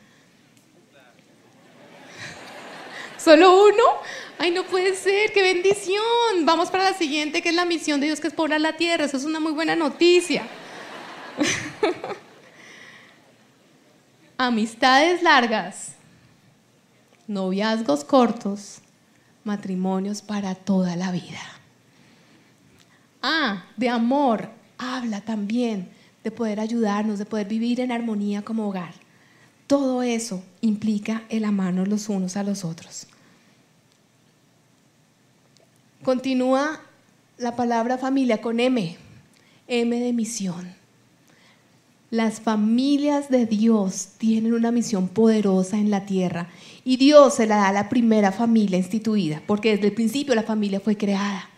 ¿Solo 3.17 3.65
uno? 3.65 3.84
Ay, 4.38 4.51
no 4.51 4.63
puede 4.63 4.95
ser, 4.95 5.34
qué 5.34 5.41
bendición. 5.41 6.03
Vamos 6.43 6.69
para 6.69 6.91
la 6.91 6.97
siguiente, 6.97 7.41
que 7.41 7.49
es 7.49 7.56
la 7.56 7.65
misión 7.65 7.99
de 7.99 8.08
Dios, 8.08 8.19
que 8.19 8.27
es 8.27 8.34
poblar 8.34 8.62
la 8.62 8.77
tierra. 8.77 9.06
Eso 9.06 9.17
es 9.17 9.25
una 9.25 9.39
muy 9.39 9.51
buena 9.51 9.75
noticia. 9.75 10.47
Amistades 14.38 15.23
largas, 15.23 15.95
noviazgos 17.27 18.06
cortos, 18.06 18.82
matrimonios 19.43 20.21
para 20.21 20.53
toda 20.53 20.95
la 20.95 21.12
vida. 21.12 21.41
Ah, 23.23 23.65
de 23.75 23.89
amor, 23.89 24.49
habla 24.77 25.21
también 25.21 25.89
de 26.23 26.30
poder 26.30 26.60
ayudarnos, 26.60 27.17
de 27.17 27.25
poder 27.25 27.47
vivir 27.47 27.80
en 27.80 27.91
armonía 27.91 28.43
como 28.43 28.67
hogar. 28.67 28.93
Todo 29.67 30.01
eso 30.01 30.41
implica 30.62 31.23
el 31.30 31.43
amarnos 31.43 31.89
los 31.89 32.08
unos 32.08 32.38
a 32.38 32.43
los 32.43 32.63
otros. 32.63 33.08
Continúa 36.03 36.80
la 37.38 37.58
palabra 37.58 37.97
familia 37.97 38.41
con 38.41 38.62
M, 38.62 38.97
M 39.67 39.99
de 39.99 40.13
misión. 40.13 40.73
Las 42.10 42.39
familias 42.39 43.30
de 43.30 43.45
Dios 43.45 44.12
tienen 44.17 44.53
una 44.53 44.71
misión 44.71 45.10
poderosa 45.10 45.77
en 45.77 45.91
la 45.91 46.06
tierra 46.06 46.47
y 46.86 46.95
Dios 46.95 47.36
se 47.36 47.45
la 47.45 47.58
da 47.58 47.67
a 47.67 47.73
la 47.73 47.89
primera 47.89 48.32
familia 48.32 48.77
instituida, 48.77 49.43
porque 49.45 49.71
desde 49.71 49.88
el 49.88 49.93
principio 49.93 50.34
la 50.34 50.43
familia 50.43 50.80
fue 50.80 50.95
creada. 50.95 51.49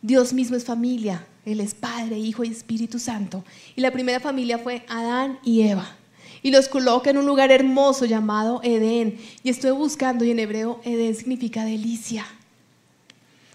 Dios 0.00 0.32
mismo 0.32 0.56
es 0.56 0.64
familia, 0.64 1.26
Él 1.44 1.58
es 1.58 1.74
Padre, 1.74 2.16
Hijo 2.18 2.44
y 2.44 2.48
Espíritu 2.48 3.00
Santo. 3.00 3.44
Y 3.74 3.80
la 3.80 3.90
primera 3.90 4.20
familia 4.20 4.58
fue 4.58 4.84
Adán 4.88 5.40
y 5.42 5.62
Eva. 5.62 5.96
Y 6.42 6.50
los 6.50 6.68
coloca 6.68 7.10
en 7.10 7.18
un 7.18 7.26
lugar 7.26 7.52
hermoso 7.52 8.04
llamado 8.04 8.60
Edén. 8.64 9.18
Y 9.42 9.50
estoy 9.50 9.70
buscando, 9.72 10.24
y 10.24 10.30
en 10.30 10.40
hebreo 10.40 10.80
Edén 10.84 11.14
significa 11.14 11.64
delicia. 11.64 12.26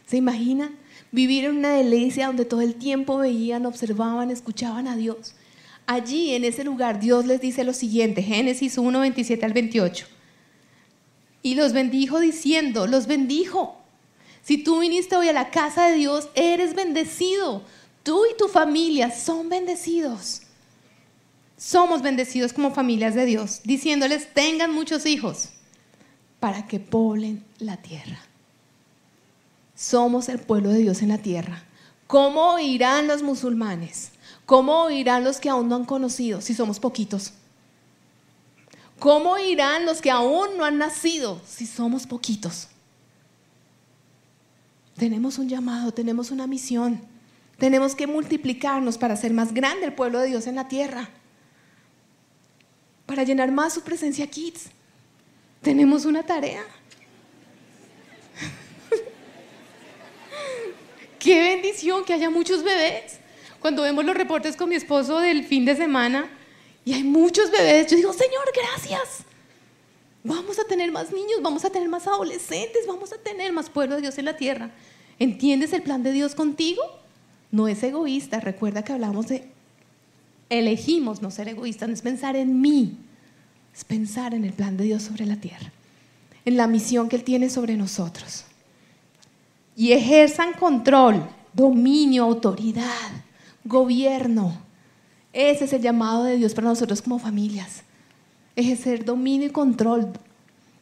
¿Se 0.05 0.17
imaginan? 0.17 0.71
Vivir 1.11 1.45
en 1.45 1.57
una 1.57 1.73
delicia 1.73 2.27
donde 2.27 2.45
todo 2.45 2.61
el 2.61 2.75
tiempo 2.75 3.17
veían, 3.17 3.65
observaban, 3.65 4.31
escuchaban 4.31 4.87
a 4.87 4.95
Dios. 4.95 5.35
Allí, 5.85 6.33
en 6.33 6.43
ese 6.43 6.63
lugar, 6.63 6.99
Dios 6.99 7.25
les 7.25 7.41
dice 7.41 7.63
lo 7.63 7.73
siguiente, 7.73 8.21
Génesis 8.21 8.77
1, 8.77 8.99
27 8.99 9.45
al 9.45 9.53
28. 9.53 10.05
Y 11.43 11.55
los 11.55 11.73
bendijo 11.73 12.19
diciendo, 12.19 12.87
los 12.87 13.07
bendijo 13.07 13.77
si 14.47 14.57
tú 14.57 14.79
viniste 14.79 15.17
hoy 15.17 15.27
a 15.27 15.33
la 15.33 15.49
casa 15.49 15.89
de 15.89 15.95
Dios, 15.95 16.29
eres 16.33 16.73
bendecido. 16.73 17.63
Tú 18.01 18.23
y 18.31 18.37
tu 18.37 18.47
familia 18.47 19.11
son 19.11 19.49
bendecidos. 19.49 20.43
Somos 21.57 22.03
bendecidos 22.03 22.53
como 22.53 22.73
familias 22.73 23.15
de 23.15 23.25
Dios, 23.25 23.61
diciéndoles, 23.63 24.33
tengan 24.33 24.71
muchos 24.71 25.05
hijos 25.05 25.49
para 26.39 26.67
que 26.67 26.79
poblen 26.79 27.43
la 27.57 27.77
tierra. 27.77 28.19
Somos 29.75 30.29
el 30.29 30.39
pueblo 30.39 30.69
de 30.69 30.79
Dios 30.79 31.01
en 31.01 31.09
la 31.09 31.17
tierra. 31.17 31.63
¿Cómo 32.05 32.53
oirán 32.53 33.07
los 33.07 33.23
musulmanes? 33.23 34.11
¿Cómo 34.45 34.83
oirán 34.83 35.23
los 35.23 35.39
que 35.39 35.49
aún 35.49 35.67
no 35.67 35.75
han 35.75 35.85
conocido 35.85 36.41
si 36.41 36.53
somos 36.53 36.79
poquitos? 36.79 37.33
¿Cómo 38.99 39.37
irán 39.37 39.85
los 39.85 40.01
que 40.01 40.09
aún 40.09 40.57
no 40.57 40.65
han 40.65 40.77
nacido 40.77 41.41
si 41.45 41.65
somos 41.65 42.07
poquitos? 42.07 42.69
Tenemos 44.95 45.37
un 45.37 45.49
llamado, 45.49 45.91
tenemos 45.91 46.31
una 46.31 46.47
misión. 46.47 47.01
Tenemos 47.57 47.93
que 47.93 48.07
multiplicarnos 48.07 48.97
para 48.97 49.15
hacer 49.15 49.33
más 49.33 49.53
grande 49.53 49.85
el 49.85 49.93
pueblo 49.93 50.19
de 50.19 50.27
Dios 50.27 50.47
en 50.47 50.55
la 50.55 50.67
tierra. 50.67 51.09
Para 53.07 53.23
llenar 53.23 53.51
más 53.51 53.73
su 53.73 53.81
presencia 53.81 54.27
kids. 54.27 54.69
Tenemos 55.63 56.05
una 56.05 56.21
tarea. 56.21 56.61
Qué 61.19 61.41
bendición 61.41 62.05
que 62.05 62.13
haya 62.13 62.29
muchos 62.29 62.63
bebés. 62.63 63.17
Cuando 63.59 63.81
vemos 63.81 64.05
los 64.05 64.15
reportes 64.15 64.55
con 64.55 64.69
mi 64.69 64.75
esposo 64.75 65.19
del 65.19 65.45
fin 65.45 65.65
de 65.65 65.75
semana 65.75 66.29
y 66.85 66.93
hay 66.93 67.03
muchos 67.03 67.49
bebés, 67.49 67.89
yo 67.89 67.97
digo, 67.97 68.13
Señor, 68.13 68.45
gracias. 68.53 69.23
Vamos 70.23 70.59
a 70.59 70.65
tener 70.65 70.91
más 70.91 71.11
niños, 71.11 71.41
vamos 71.41 71.65
a 71.65 71.69
tener 71.69 71.89
más 71.89 72.05
adolescentes, 72.05 72.85
vamos 72.87 73.13
a 73.13 73.17
tener 73.17 73.51
más 73.51 73.69
pueblo 73.69 73.95
de 73.95 74.01
Dios 74.01 74.17
en 74.17 74.25
la 74.25 74.37
tierra. 74.37 74.71
¿Entiendes 75.19 75.73
el 75.73 75.81
plan 75.81 76.03
de 76.03 76.11
Dios 76.11 76.35
contigo? 76.35 76.81
No 77.51 77.67
es 77.67 77.81
egoísta. 77.81 78.39
Recuerda 78.39 78.83
que 78.83 78.93
hablamos 78.93 79.27
de 79.27 79.47
elegimos 80.49 81.21
no 81.21 81.31
ser 81.31 81.47
egoístas, 81.47 81.89
no 81.89 81.93
es 81.93 82.01
pensar 82.01 82.35
en 82.35 82.61
mí, 82.61 82.97
es 83.75 83.83
pensar 83.83 84.33
en 84.33 84.43
el 84.43 84.53
plan 84.53 84.77
de 84.77 84.85
Dios 84.85 85.03
sobre 85.03 85.25
la 85.25 85.37
tierra, 85.37 85.71
en 86.45 86.57
la 86.57 86.67
misión 86.67 87.09
que 87.09 87.17
Él 87.17 87.23
tiene 87.23 87.49
sobre 87.49 87.75
nosotros. 87.75 88.45
Y 89.75 89.91
ejerzan 89.91 90.53
control, 90.53 91.27
dominio, 91.53 92.23
autoridad, 92.23 93.11
gobierno. 93.63 94.57
Ese 95.33 95.65
es 95.65 95.73
el 95.73 95.81
llamado 95.81 96.23
de 96.23 96.37
Dios 96.37 96.53
para 96.53 96.69
nosotros 96.69 97.01
como 97.01 97.19
familias. 97.19 97.83
Ejercer 98.55 99.05
dominio 99.05 99.49
y 99.49 99.51
control, 99.51 100.11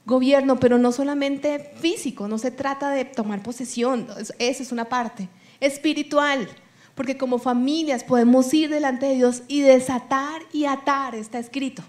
gobierno, 0.06 0.60
pero 0.60 0.78
no 0.78 0.92
solamente 0.92 1.74
físico, 1.80 2.28
no 2.28 2.38
se 2.38 2.52
trata 2.52 2.92
de 2.92 3.04
tomar 3.04 3.44
posesión, 3.44 4.08
esa 4.40 4.64
es 4.64 4.72
una 4.72 4.86
parte, 4.86 5.28
espiritual, 5.60 6.48
porque 6.96 7.18
como 7.18 7.38
familias 7.38 8.04
podemos 8.04 8.54
ir 8.54 8.70
delante 8.70 9.06
de 9.06 9.16
Dios 9.16 9.44
y 9.48 9.62
desatar 9.62 10.42
y 10.52 10.66
atar, 10.66 11.14
está 11.14 11.38
escrito, 11.38 11.84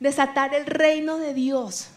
desatar 0.00 0.54
el 0.54 0.66
reino 0.66 1.18
de 1.18 1.34
Dios, 1.34 1.88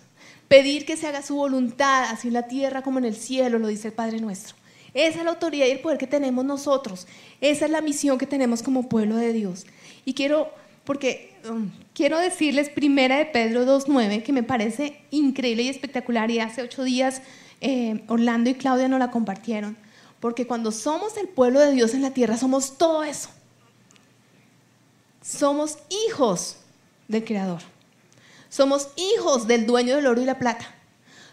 pedir 0.48 0.86
que 0.86 0.98
se 0.98 1.08
haga 1.08 1.22
su 1.22 1.36
voluntad, 1.36 2.10
así 2.10 2.28
en 2.28 2.34
la 2.36 2.48
tierra 2.48 2.82
como 2.82 3.00
en 3.00 3.06
el 3.06 3.16
cielo, 3.16 3.58
lo 3.58 3.68
dice 3.68 3.88
el 3.88 3.94
Padre 3.94 4.20
nuestro. 4.20 4.56
Esa 4.94 5.20
es 5.20 5.24
la 5.24 5.32
autoridad 5.32 5.68
y 5.68 5.72
el 5.72 5.80
poder 5.80 5.98
que 5.98 6.08
tenemos 6.08 6.44
nosotros. 6.44 7.08
Esa 7.40 7.66
es 7.66 7.72
la 7.72 7.80
misión 7.80 8.18
que 8.18 8.28
tenemos 8.28 8.62
como 8.62 8.90
pueblo 8.90 9.16
de 9.16 9.32
Dios. 9.32 9.66
Y 10.04 10.14
quiero, 10.14 10.50
porque 10.84 11.34
um, 11.50 11.72
quiero 11.94 12.20
decirles 12.20 12.70
primera 12.70 13.18
de 13.18 13.26
Pedro 13.26 13.66
2.9, 13.66 14.22
que 14.24 14.34
me 14.34 14.44
parece 14.44 15.02
increíble 15.12 15.64
y 15.64 15.70
espectacular. 15.70 16.30
Y 16.30 16.40
hace 16.40 16.62
ocho 16.62 16.84
días 16.84 17.22
eh, 17.62 18.04
Orlando 18.08 18.50
y 18.50 18.56
Claudia 18.56 18.90
nos 18.90 19.00
la 19.00 19.12
compartieron. 19.12 19.78
Porque 20.22 20.48
cuando 20.48 20.72
somos 20.72 21.18
el 21.18 21.28
pueblo 21.28 21.60
de 21.60 21.74
Dios 21.74 21.94
en 21.94 22.04
la 22.04 22.12
tierra, 22.12 22.38
somos 22.38 22.78
todo 22.78 23.04
eso. 23.04 23.28
Somos 25.22 25.80
hijos 25.90 26.58
del 27.08 27.26
Creador. 27.26 27.62
Somos 28.48 28.90
hijos 28.96 29.48
del 29.48 29.66
dueño 29.66 29.96
del 29.96 30.06
oro 30.06 30.22
y 30.22 30.26
la 30.26 30.40
plata. 30.40 30.74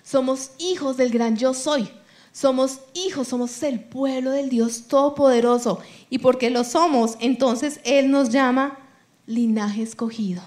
Somos 0.03 0.53
hijos 0.59 0.97
del 0.97 1.11
gran 1.11 1.37
yo 1.37 1.53
soy. 1.53 1.91
Somos 2.33 2.81
hijos, 2.95 3.29
somos 3.29 3.63
el 3.63 3.81
pueblo 3.81 4.31
del 4.31 4.49
Dios 4.49 4.85
Todopoderoso. 4.89 5.81
Y 6.09 6.19
porque 6.19 6.49
lo 6.49 6.65
somos, 6.65 7.17
entonces 7.21 7.81
Él 7.85 8.11
nos 8.11 8.31
llama 8.31 8.79
linaje 9.27 9.83
escogido. 9.83 10.43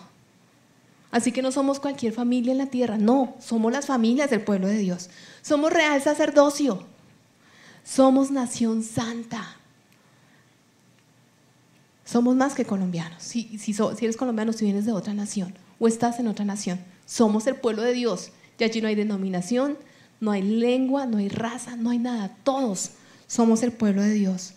Así 1.11 1.31
que 1.31 1.41
no 1.41 1.51
somos 1.51 1.79
cualquier 1.79 2.13
familia 2.13 2.53
en 2.53 2.57
la 2.57 2.67
tierra, 2.67 2.97
no, 2.97 3.35
somos 3.39 3.71
las 3.71 3.85
familias 3.85 4.29
del 4.29 4.41
pueblo 4.41 4.67
de 4.67 4.77
Dios. 4.77 5.09
Somos 5.41 5.71
real 5.71 6.01
sacerdocio. 6.01 6.87
Somos 7.83 8.31
nación 8.31 8.83
santa. 8.83 9.57
Somos 12.05 12.35
más 12.35 12.53
que 12.53 12.65
colombianos. 12.65 13.23
Si, 13.23 13.57
si, 13.57 13.73
si 13.73 14.05
eres 14.05 14.17
colombiano, 14.17 14.53
si 14.53 14.65
vienes 14.65 14.85
de 14.85 14.91
otra 14.91 15.13
nación 15.13 15.53
o 15.79 15.87
estás 15.87 16.19
en 16.19 16.27
otra 16.27 16.45
nación, 16.45 16.79
somos 17.05 17.47
el 17.47 17.55
pueblo 17.55 17.81
de 17.81 17.93
Dios. 17.93 18.31
Y 18.59 18.63
allí 18.63 18.81
no 18.81 18.87
hay 18.87 18.95
denominación, 18.95 19.77
no 20.19 20.31
hay 20.31 20.43
lengua, 20.43 21.05
no 21.05 21.17
hay 21.17 21.29
raza, 21.29 21.75
no 21.75 21.89
hay 21.89 21.97
nada. 21.97 22.35
Todos 22.43 22.91
somos 23.27 23.63
el 23.63 23.71
pueblo 23.71 24.03
de 24.03 24.13
Dios, 24.13 24.53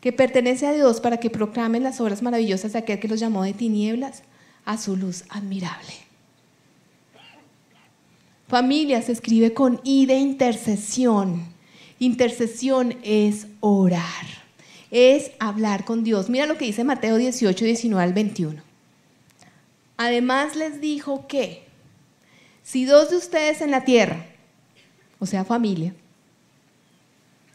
que 0.00 0.12
pertenece 0.12 0.66
a 0.66 0.72
Dios 0.72 1.00
para 1.00 1.18
que 1.18 1.30
proclamen 1.30 1.82
las 1.82 2.00
obras 2.00 2.22
maravillosas 2.22 2.72
de 2.72 2.80
aquel 2.80 3.00
que 3.00 3.08
los 3.08 3.20
llamó 3.20 3.44
de 3.44 3.54
tinieblas 3.54 4.24
a 4.64 4.76
su 4.76 4.96
luz 4.96 5.24
admirable. 5.28 5.92
Familia 8.48 9.00
se 9.00 9.12
escribe 9.12 9.54
con 9.54 9.80
I 9.84 10.06
de 10.06 10.18
intercesión. 10.18 11.44
Intercesión 12.00 12.96
es 13.04 13.46
orar, 13.60 14.26
es 14.90 15.30
hablar 15.38 15.84
con 15.84 16.02
Dios. 16.02 16.28
Mira 16.28 16.46
lo 16.46 16.58
que 16.58 16.64
dice 16.64 16.82
Mateo 16.82 17.16
18, 17.16 17.64
19 17.64 18.02
al 18.02 18.12
21. 18.12 18.60
Además 19.96 20.56
les 20.56 20.80
dijo 20.80 21.28
que 21.28 21.62
si 22.64 22.84
dos 22.84 23.10
de 23.10 23.18
ustedes 23.18 23.60
en 23.60 23.70
la 23.70 23.84
tierra 23.84 24.26
o 25.20 25.26
sea, 25.26 25.44
familia. 25.44 25.94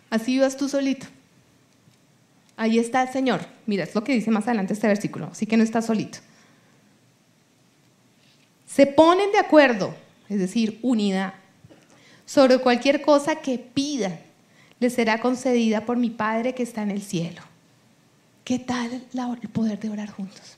Así 0.10 0.34
vivas 0.34 0.55
tú 0.55 0.69
solito. 0.69 1.08
Ahí 2.55 2.79
está 2.79 3.01
el 3.01 3.10
Señor. 3.10 3.45
Mira, 3.65 3.84
es 3.84 3.93
lo 3.93 4.03
que 4.03 4.13
dice 4.13 4.31
más 4.31 4.45
adelante 4.45 4.73
este 4.73 4.88
versículo, 4.88 5.27
así 5.31 5.45
que 5.45 5.58
no 5.58 5.63
está 5.63 5.81
solito. 5.81 6.19
Se 8.65 8.86
ponen 8.86 9.31
de 9.31 9.39
acuerdo, 9.39 9.93
es 10.29 10.39
decir, 10.39 10.79
unidad, 10.81 11.34
sobre 12.25 12.60
cualquier 12.60 13.01
cosa 13.01 13.38
que 13.38 13.58
pidan, 13.58 14.19
les 14.80 14.94
será 14.94 15.20
concedida 15.20 15.86
por 15.86 15.98
mi 15.98 16.10
Padre 16.10 16.54
que 16.54 16.64
está 16.64 16.84
en 16.84 16.92
el 16.92 17.02
cielo. 17.02 17.42
¿Qué 18.44 18.60
tal 18.60 19.04
el 19.42 19.50
poder 19.50 19.80
de 19.80 19.90
orar 19.90 20.10
juntos? 20.12 20.58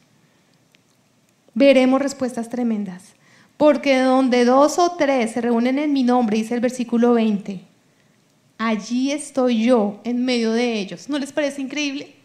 Veremos 1.53 2.01
respuestas 2.01 2.49
tremendas. 2.49 3.17
Porque 3.57 3.99
donde 3.99 4.45
dos 4.45 4.77
o 4.77 4.91
tres 4.91 5.31
se 5.31 5.41
reúnen 5.41 5.79
en 5.79 5.91
mi 5.91 6.03
nombre, 6.03 6.37
dice 6.37 6.53
el 6.53 6.61
versículo 6.61 7.13
20, 7.13 7.59
allí 8.59 9.11
estoy 9.11 9.63
yo 9.63 9.99
en 10.03 10.23
medio 10.23 10.51
de 10.51 10.79
ellos. 10.79 11.09
¿No 11.09 11.17
les 11.17 11.31
parece 11.31 11.61
increíble? 11.61 12.15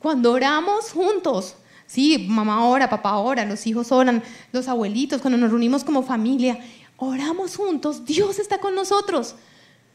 Cuando 0.00 0.32
oramos 0.32 0.90
juntos, 0.90 1.54
sí, 1.86 2.26
mamá 2.28 2.66
ora, 2.66 2.90
papá 2.90 3.16
ora, 3.18 3.44
los 3.44 3.64
hijos 3.68 3.92
oran, 3.92 4.22
los 4.50 4.66
abuelitos, 4.66 5.20
cuando 5.20 5.38
nos 5.38 5.50
reunimos 5.50 5.84
como 5.84 6.02
familia, 6.02 6.58
oramos 6.96 7.56
juntos, 7.56 8.04
Dios 8.04 8.40
está 8.40 8.58
con 8.58 8.74
nosotros. 8.74 9.36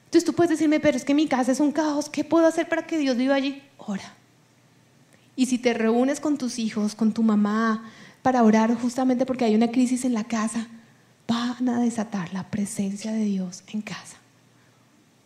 Entonces 0.10 0.26
tú 0.26 0.34
puedes 0.34 0.50
decirme, 0.50 0.80
pero 0.80 0.98
es 0.98 1.06
que 1.06 1.14
mi 1.14 1.28
casa 1.28 1.52
es 1.52 1.60
un 1.60 1.72
caos, 1.72 2.10
¿qué 2.10 2.24
puedo 2.24 2.48
hacer 2.48 2.68
para 2.68 2.88
que 2.88 2.98
Dios 2.98 3.16
viva 3.16 3.36
allí? 3.36 3.62
Ora. 3.78 4.16
Y 5.36 5.46
si 5.46 5.60
te 5.60 5.76
reúnes 5.76 6.20
con 6.20 6.40
tus 6.40 6.58
hijos, 6.58 6.96
con 6.96 7.14
tu 7.14 7.22
mamá, 7.22 7.86
para 8.24 8.42
orar 8.42 8.74
justamente 8.74 9.28
porque 9.28 9.46
hay 9.46 9.54
una 9.54 9.70
crisis 9.70 10.06
en 10.06 10.16
la 10.16 10.24
casa, 10.24 10.68
van 11.28 11.70
a 11.70 11.80
desatar 11.80 12.34
la 12.34 12.50
presencia 12.50 13.12
de 13.12 13.24
Dios 13.24 13.64
en 13.68 13.84
casa. 13.84 14.18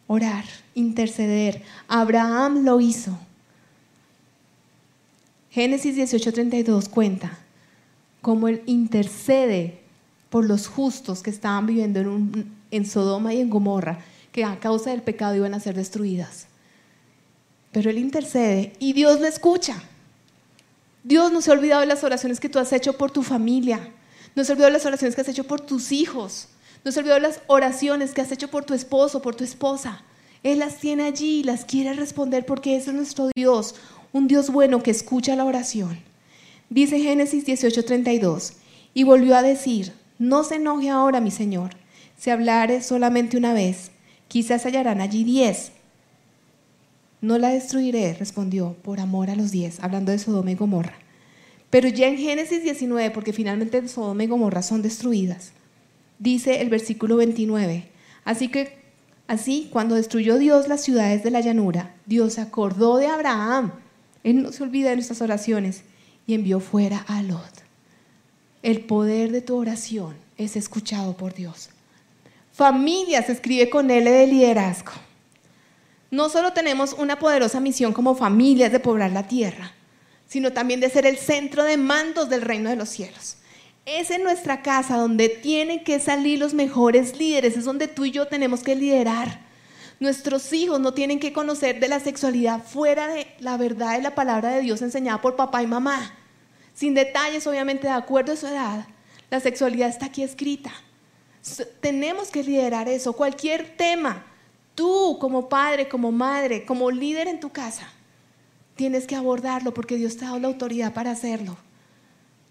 Orar, 0.08 0.44
interceder. 0.76 1.64
Abraham 1.88 2.66
lo 2.66 2.82
hizo. 2.82 3.18
Génesis 5.50 5.96
18:32 5.96 6.90
cuenta 6.90 7.40
cómo 8.22 8.50
él 8.50 8.64
intercede 8.66 9.80
por 10.30 10.46
los 10.46 10.68
justos 10.68 11.24
que 11.24 11.30
estaban 11.30 11.68
viviendo 11.68 12.02
en, 12.02 12.52
en 12.70 12.86
Sodoma 12.86 13.34
y 13.34 13.40
en 13.40 13.50
Gomorra, 13.50 14.00
que 14.34 14.44
a 14.44 14.60
causa 14.60 14.90
del 14.90 15.02
pecado 15.02 15.36
iban 15.36 15.54
a 15.54 15.62
ser 15.62 15.76
destruidas. 15.76 16.48
Pero 17.72 17.90
él 17.90 17.98
intercede 17.98 18.74
y 18.80 18.92
Dios 18.92 19.22
lo 19.22 19.28
escucha. 19.28 19.82
Dios 21.04 21.32
no 21.32 21.42
se 21.42 21.50
ha 21.50 21.54
olvidado 21.54 21.82
de 21.82 21.88
las 21.88 22.04
oraciones 22.04 22.40
que 22.40 22.50
tú 22.50 22.60
has 22.60 22.74
hecho 22.74 22.98
por 22.98 23.12
tu 23.12 23.24
familia. 23.24 23.92
No 24.36 24.44
se 24.44 24.52
ha 24.52 24.54
olvidado 24.54 24.72
de 24.72 24.78
las 24.78 24.86
oraciones 24.86 25.16
que 25.16 25.22
has 25.22 25.30
hecho 25.30 25.46
por 25.46 25.62
tus 25.62 25.92
hijos. 25.92 26.50
No 26.84 26.92
se 26.92 27.00
ha 27.00 27.02
olvidado 27.02 27.22
de 27.22 27.28
las 27.28 27.42
oraciones 27.48 28.14
que 28.14 28.22
has 28.22 28.32
hecho 28.32 28.50
por 28.50 28.66
tu 28.66 28.74
esposo, 28.74 29.22
por 29.22 29.36
tu 29.36 29.44
esposa. 29.44 30.04
Él 30.42 30.60
las 30.60 30.78
tiene 30.78 31.04
allí 31.04 31.40
y 31.40 31.44
las 31.44 31.64
quiere 31.64 31.94
responder 31.94 32.46
porque 32.46 32.76
es 32.76 32.88
nuestro 32.88 33.30
Dios, 33.36 33.76
un 34.12 34.28
Dios 34.28 34.50
bueno 34.50 34.84
que 34.84 34.92
escucha 34.92 35.36
la 35.36 35.46
oración. 35.46 36.00
Dice 36.70 37.00
Génesis 37.00 37.46
18:32, 37.46 38.54
y 38.94 39.04
volvió 39.04 39.36
a 39.36 39.42
decir, 39.42 39.94
no 40.20 40.44
se 40.44 40.56
enoje 40.56 40.90
ahora, 40.90 41.22
mi 41.22 41.32
Señor, 41.32 41.76
si 42.18 42.30
hablare 42.30 42.82
solamente 42.82 43.38
una 43.38 43.54
vez, 43.54 43.92
quizás 44.28 44.66
hallarán 44.66 45.02
allí 45.02 45.24
diez. 45.24 45.72
No 47.22 47.38
la 47.38 47.50
destruiré, 47.50 48.14
respondió, 48.14 48.76
por 48.84 49.00
amor 49.00 49.30
a 49.30 49.36
los 49.36 49.52
diez, 49.52 49.80
hablando 49.82 50.12
de 50.12 50.20
Sodoma 50.20 50.52
y 50.52 50.56
Gomorra. 50.56 50.98
Pero 51.70 51.88
ya 51.88 52.08
en 52.08 52.18
Génesis 52.18 52.64
19, 52.64 53.12
porque 53.12 53.34
finalmente 53.34 53.88
Sodoma 53.88 54.24
y 54.24 54.28
Gomorra 54.28 54.62
son 54.62 54.82
destruidas, 54.82 55.54
dice 56.20 56.62
el 56.62 56.70
versículo 56.70 57.16
29. 57.18 57.90
Así 58.26 58.50
que, 58.50 58.78
así, 59.28 59.70
cuando 59.72 59.96
destruyó 59.96 60.38
Dios 60.38 60.68
las 60.68 60.82
ciudades 60.82 61.24
de 61.24 61.32
la 61.32 61.42
llanura, 61.42 61.96
Dios 62.06 62.40
acordó 62.40 62.98
de 62.98 63.08
Abraham. 63.08 63.72
Él 64.24 64.44
no 64.44 64.52
se 64.52 64.64
olvida 64.64 64.90
de 64.90 64.98
nuestras 64.98 65.22
oraciones 65.22 65.84
y 66.28 66.34
envió 66.34 66.60
fuera 66.60 67.00
a 67.08 67.24
Lot. 67.24 67.64
El 68.62 68.82
poder 68.82 69.32
de 69.32 69.42
tu 69.42 69.58
oración 69.58 70.16
es 70.38 70.56
escuchado 70.56 71.18
por 71.18 71.34
Dios. 71.34 71.70
Familia 72.54 73.24
se 73.24 73.32
escribe 73.32 73.68
con 73.72 73.90
L 73.90 74.12
de 74.12 74.28
liderazgo. 74.28 74.92
No 76.12 76.30
solo 76.30 76.54
tenemos 76.54 76.94
una 76.94 77.18
poderosa 77.18 77.60
misión 77.60 77.94
como 77.94 78.14
familias 78.14 78.72
de 78.72 78.80
poblar 78.80 79.12
la 79.12 79.28
tierra, 79.28 79.72
sino 80.28 80.54
también 80.54 80.80
de 80.80 80.92
ser 80.92 81.08
el 81.08 81.18
centro 81.18 81.64
de 81.64 81.78
mandos 81.78 82.30
del 82.30 82.44
reino 82.44 82.70
de 82.70 82.76
los 82.76 82.90
cielos. 82.90 83.38
Es 83.88 84.12
en 84.12 84.22
nuestra 84.22 84.62
casa 84.62 84.98
donde 84.98 85.30
tienen 85.30 85.84
que 85.84 86.00
salir 86.00 86.38
los 86.38 86.54
mejores 86.54 87.18
líderes, 87.18 87.58
es 87.58 87.66
donde 87.66 87.88
tú 87.88 88.06
y 88.06 88.12
yo 88.12 88.28
tenemos 88.28 88.62
que 88.62 88.76
liderar. 88.76 89.40
Nuestros 90.00 90.54
hijos 90.54 90.80
no 90.80 90.94
tienen 90.94 91.20
que 91.20 91.34
conocer 91.34 91.80
de 91.80 91.88
la 91.88 92.00
sexualidad 92.00 92.62
fuera 92.62 93.08
de 93.08 93.26
la 93.40 93.58
verdad 93.58 93.96
de 93.96 94.04
la 94.04 94.14
palabra 94.14 94.52
de 94.52 94.62
Dios 94.62 94.84
enseñada 94.84 95.20
por 95.22 95.36
papá 95.36 95.64
y 95.64 95.68
mamá. 95.68 96.14
Sin 96.76 96.94
detalles, 96.94 97.48
obviamente, 97.48 97.88
de 97.88 97.94
acuerdo 97.94 98.34
a 98.34 98.36
su 98.36 98.46
edad. 98.46 98.86
La 99.32 99.40
sexualidad 99.40 99.90
está 99.90 100.06
aquí 100.06 100.22
escrita. 100.22 100.72
Tenemos 101.82 102.30
que 102.30 102.44
liderar 102.44 102.88
eso. 102.88 103.14
Cualquier 103.14 103.76
tema, 103.76 104.26
tú 104.76 105.18
como 105.20 105.50
padre, 105.50 105.90
como 105.90 106.12
madre, 106.12 106.66
como 106.66 106.90
líder 106.90 107.28
en 107.28 107.40
tu 107.40 107.50
casa, 107.50 107.88
tienes 108.76 109.06
que 109.06 109.16
abordarlo 109.16 109.74
porque 109.74 109.98
Dios 109.98 110.18
te 110.18 110.26
ha 110.26 110.30
dado 110.30 110.40
la 110.40 110.48
autoridad 110.48 110.94
para 110.94 111.12
hacerlo. 111.12 111.58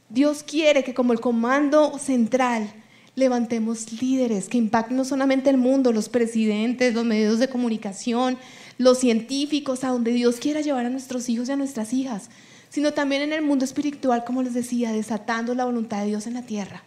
Dios 0.09 0.43
quiere 0.43 0.85
que 0.85 0.93
como 0.93 1.15
el 1.15 1.21
comando 1.21 1.99
central 1.99 2.71
levantemos 3.15 3.93
líderes 4.01 4.49
que 4.49 4.59
impacten 4.59 4.97
no 4.97 5.05
solamente 5.05 5.49
el 5.49 5.57
mundo, 5.57 5.93
los 5.93 6.09
presidentes, 6.09 6.95
los 6.95 7.05
medios 7.05 7.39
de 7.39 7.49
comunicación, 7.49 8.39
los 8.79 8.99
científicos, 8.99 9.85
a 9.85 9.89
donde 9.89 10.13
Dios 10.13 10.37
quiera 10.37 10.61
llevar 10.61 10.87
a 10.87 10.91
nuestros 10.91 11.29
hijos 11.29 11.49
y 11.49 11.53
a 11.53 11.57
nuestras 11.57 11.93
hijas, 11.93 12.29
sino 12.69 12.93
también 12.93 13.23
en 13.23 13.33
el 13.33 13.43
mundo 13.43 13.65
espiritual, 13.65 14.25
como 14.25 14.43
les 14.43 14.55
decía, 14.55 14.93
desatando 14.93 15.55
la 15.55 15.65
voluntad 15.65 16.01
de 16.01 16.09
Dios 16.09 16.27
en 16.27 16.35
la 16.35 16.43
tierra. 16.43 16.83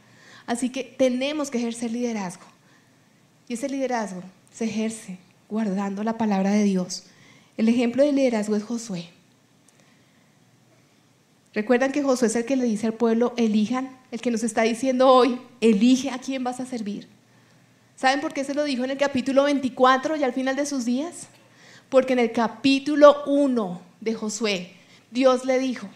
Así 0.47 0.69
que 0.69 0.83
tenemos 0.83 1.49
que 1.49 1.57
ejercer 1.57 1.91
liderazgo. 1.91 2.45
Y 3.47 3.53
ese 3.53 3.69
liderazgo 3.69 4.21
se 4.53 4.65
ejerce 4.65 5.17
guardando 5.49 6.03
la 6.03 6.17
palabra 6.17 6.51
de 6.51 6.63
Dios. 6.63 7.03
El 7.57 7.69
ejemplo 7.69 8.03
de 8.03 8.11
liderazgo 8.11 8.55
es 8.55 8.63
Josué. 8.63 9.09
Recuerdan 11.53 11.91
que 11.91 12.03
Josué 12.03 12.27
es 12.27 12.35
el 12.35 12.45
que 12.45 12.57
le 12.57 12.65
dice 12.65 12.87
al 12.87 12.93
pueblo, 12.93 13.33
elijan, 13.37 13.97
el 14.11 14.19
que 14.19 14.31
nos 14.31 14.43
está 14.43 14.63
diciendo 14.63 15.07
hoy, 15.07 15.39
elige 15.61 16.09
a 16.09 16.19
quién 16.19 16.43
vas 16.43 16.59
a 16.59 16.65
servir. 16.65 17.07
¿Saben 17.95 18.19
por 18.19 18.33
qué 18.33 18.43
se 18.43 18.53
lo 18.53 18.65
dijo 18.65 18.83
en 18.83 18.91
el 18.91 18.97
capítulo 18.97 19.43
24 19.43 20.17
y 20.17 20.23
al 20.23 20.33
final 20.33 20.57
de 20.57 20.65
sus 20.65 20.83
días? 20.83 21.27
Porque 21.87 22.11
en 22.11 22.19
el 22.19 22.33
capítulo 22.33 23.23
1 23.25 23.81
de 24.01 24.13
Josué, 24.13 24.73
Dios 25.11 25.45
le 25.45 25.59
dijo, 25.59 25.87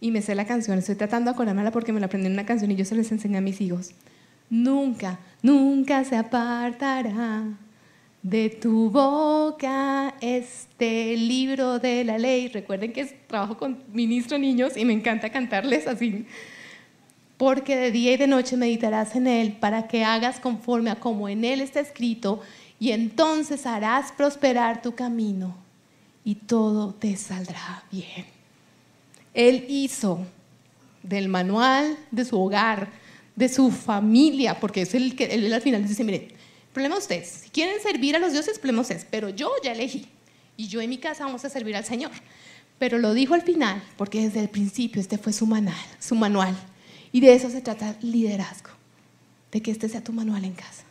y 0.00 0.10
me 0.10 0.22
sé 0.22 0.34
la 0.34 0.46
canción, 0.46 0.78
estoy 0.78 0.94
tratando 0.94 1.30
de 1.30 1.34
acordármela 1.34 1.70
porque 1.70 1.92
me 1.92 2.00
la 2.00 2.06
aprendí 2.06 2.26
en 2.26 2.34
una 2.34 2.46
canción 2.46 2.70
y 2.70 2.76
yo 2.76 2.84
se 2.84 2.94
les 2.94 3.10
enseñé 3.10 3.38
a 3.38 3.40
mis 3.40 3.60
hijos. 3.60 3.90
Nunca, 4.50 5.18
nunca 5.42 6.04
se 6.04 6.16
apartará 6.16 7.44
de 8.22 8.50
tu 8.50 8.90
boca 8.90 10.14
este 10.20 11.16
libro 11.16 11.78
de 11.78 12.04
la 12.04 12.18
ley. 12.18 12.48
Recuerden 12.48 12.92
que 12.92 13.04
trabajo 13.04 13.56
con 13.56 13.82
ministro 13.92 14.38
niños 14.38 14.76
y 14.76 14.84
me 14.84 14.92
encanta 14.92 15.30
cantarles 15.30 15.86
así. 15.86 16.26
Porque 17.36 17.76
de 17.76 17.90
día 17.90 18.12
y 18.12 18.16
de 18.16 18.26
noche 18.26 18.56
meditarás 18.56 19.14
en 19.16 19.26
él 19.26 19.52
para 19.52 19.86
que 19.86 20.04
hagas 20.04 20.40
conforme 20.40 20.90
a 20.90 20.96
como 20.96 21.28
en 21.28 21.44
él 21.44 21.60
está 21.60 21.80
escrito 21.80 22.40
y 22.80 22.92
entonces 22.92 23.66
harás 23.66 24.12
prosperar 24.12 24.82
tu 24.82 24.94
camino 24.94 25.56
y 26.24 26.34
todo 26.36 26.94
te 26.94 27.16
saldrá 27.16 27.84
bien. 27.90 28.37
Él 29.38 29.66
hizo 29.68 30.26
del 31.04 31.28
manual 31.28 31.96
de 32.10 32.24
su 32.24 32.40
hogar, 32.40 32.90
de 33.36 33.48
su 33.48 33.70
familia, 33.70 34.58
porque 34.58 34.82
es 34.82 34.94
el 34.94 35.14
que 35.14 35.26
él 35.26 35.52
al 35.52 35.62
final 35.62 35.86
dice, 35.86 36.02
mire, 36.02 36.30
problema 36.72 36.98
ustedes. 36.98 37.42
Si 37.44 37.50
quieren 37.50 37.80
servir 37.80 38.16
a 38.16 38.18
los 38.18 38.32
dioses, 38.32 38.58
problema 38.58 38.82
ustedes. 38.82 39.06
Pero 39.08 39.28
yo 39.28 39.52
ya 39.62 39.70
elegí. 39.70 40.08
Y 40.56 40.66
yo 40.66 40.80
en 40.80 40.90
mi 40.90 40.98
casa 40.98 41.24
vamos 41.24 41.44
a 41.44 41.50
servir 41.50 41.76
al 41.76 41.84
Señor. 41.84 42.10
Pero 42.80 42.98
lo 42.98 43.14
dijo 43.14 43.34
al 43.34 43.42
final, 43.42 43.80
porque 43.96 44.22
desde 44.22 44.40
el 44.40 44.48
principio 44.48 45.00
este 45.00 45.18
fue 45.18 45.32
su 45.32 45.46
manual, 45.46 45.76
su 46.00 46.16
manual. 46.16 46.56
Y 47.12 47.20
de 47.20 47.32
eso 47.34 47.48
se 47.48 47.60
trata 47.60 47.94
liderazgo, 48.02 48.70
de 49.52 49.62
que 49.62 49.70
este 49.70 49.88
sea 49.88 50.02
tu 50.02 50.12
manual 50.12 50.44
en 50.44 50.54
casa. 50.54 50.82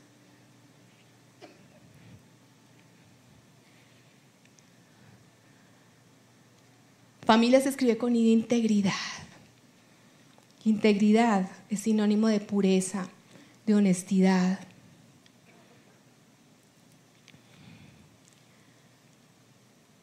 Familia 7.28 7.62
se 7.62 7.70
escribe 7.70 8.00
con 8.00 8.16
integridad. 8.16 8.94
Integridad 10.66 11.48
es 11.70 11.82
sinónimo 11.82 12.28
de 12.28 12.40
pureza, 12.40 13.08
de 13.68 13.76
honestidad, 13.76 14.60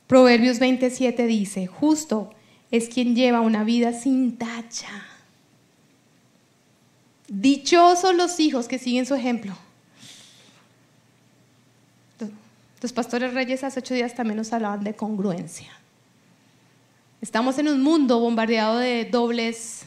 Proverbios 0.06 0.60
27 0.60 1.26
dice, 1.26 1.66
justo 1.66 2.30
es 2.70 2.88
quien 2.88 3.16
lleva 3.16 3.40
una 3.40 3.64
vida 3.64 3.92
sin 3.92 4.36
tacha. 4.36 5.04
Dichosos 7.26 8.14
los 8.14 8.38
hijos 8.38 8.68
que 8.68 8.78
siguen 8.78 9.06
su 9.06 9.14
ejemplo. 9.14 9.56
Los 12.80 12.92
pastores 12.92 13.34
reyes 13.34 13.64
hace 13.64 13.80
ocho 13.80 13.94
días 13.94 14.14
también 14.14 14.36
nos 14.36 14.52
hablaban 14.52 14.84
de 14.84 14.94
congruencia. 14.94 15.72
Estamos 17.24 17.58
en 17.58 17.68
un 17.68 17.82
mundo 17.82 18.20
bombardeado 18.20 18.78
de 18.78 19.06
dobles 19.06 19.86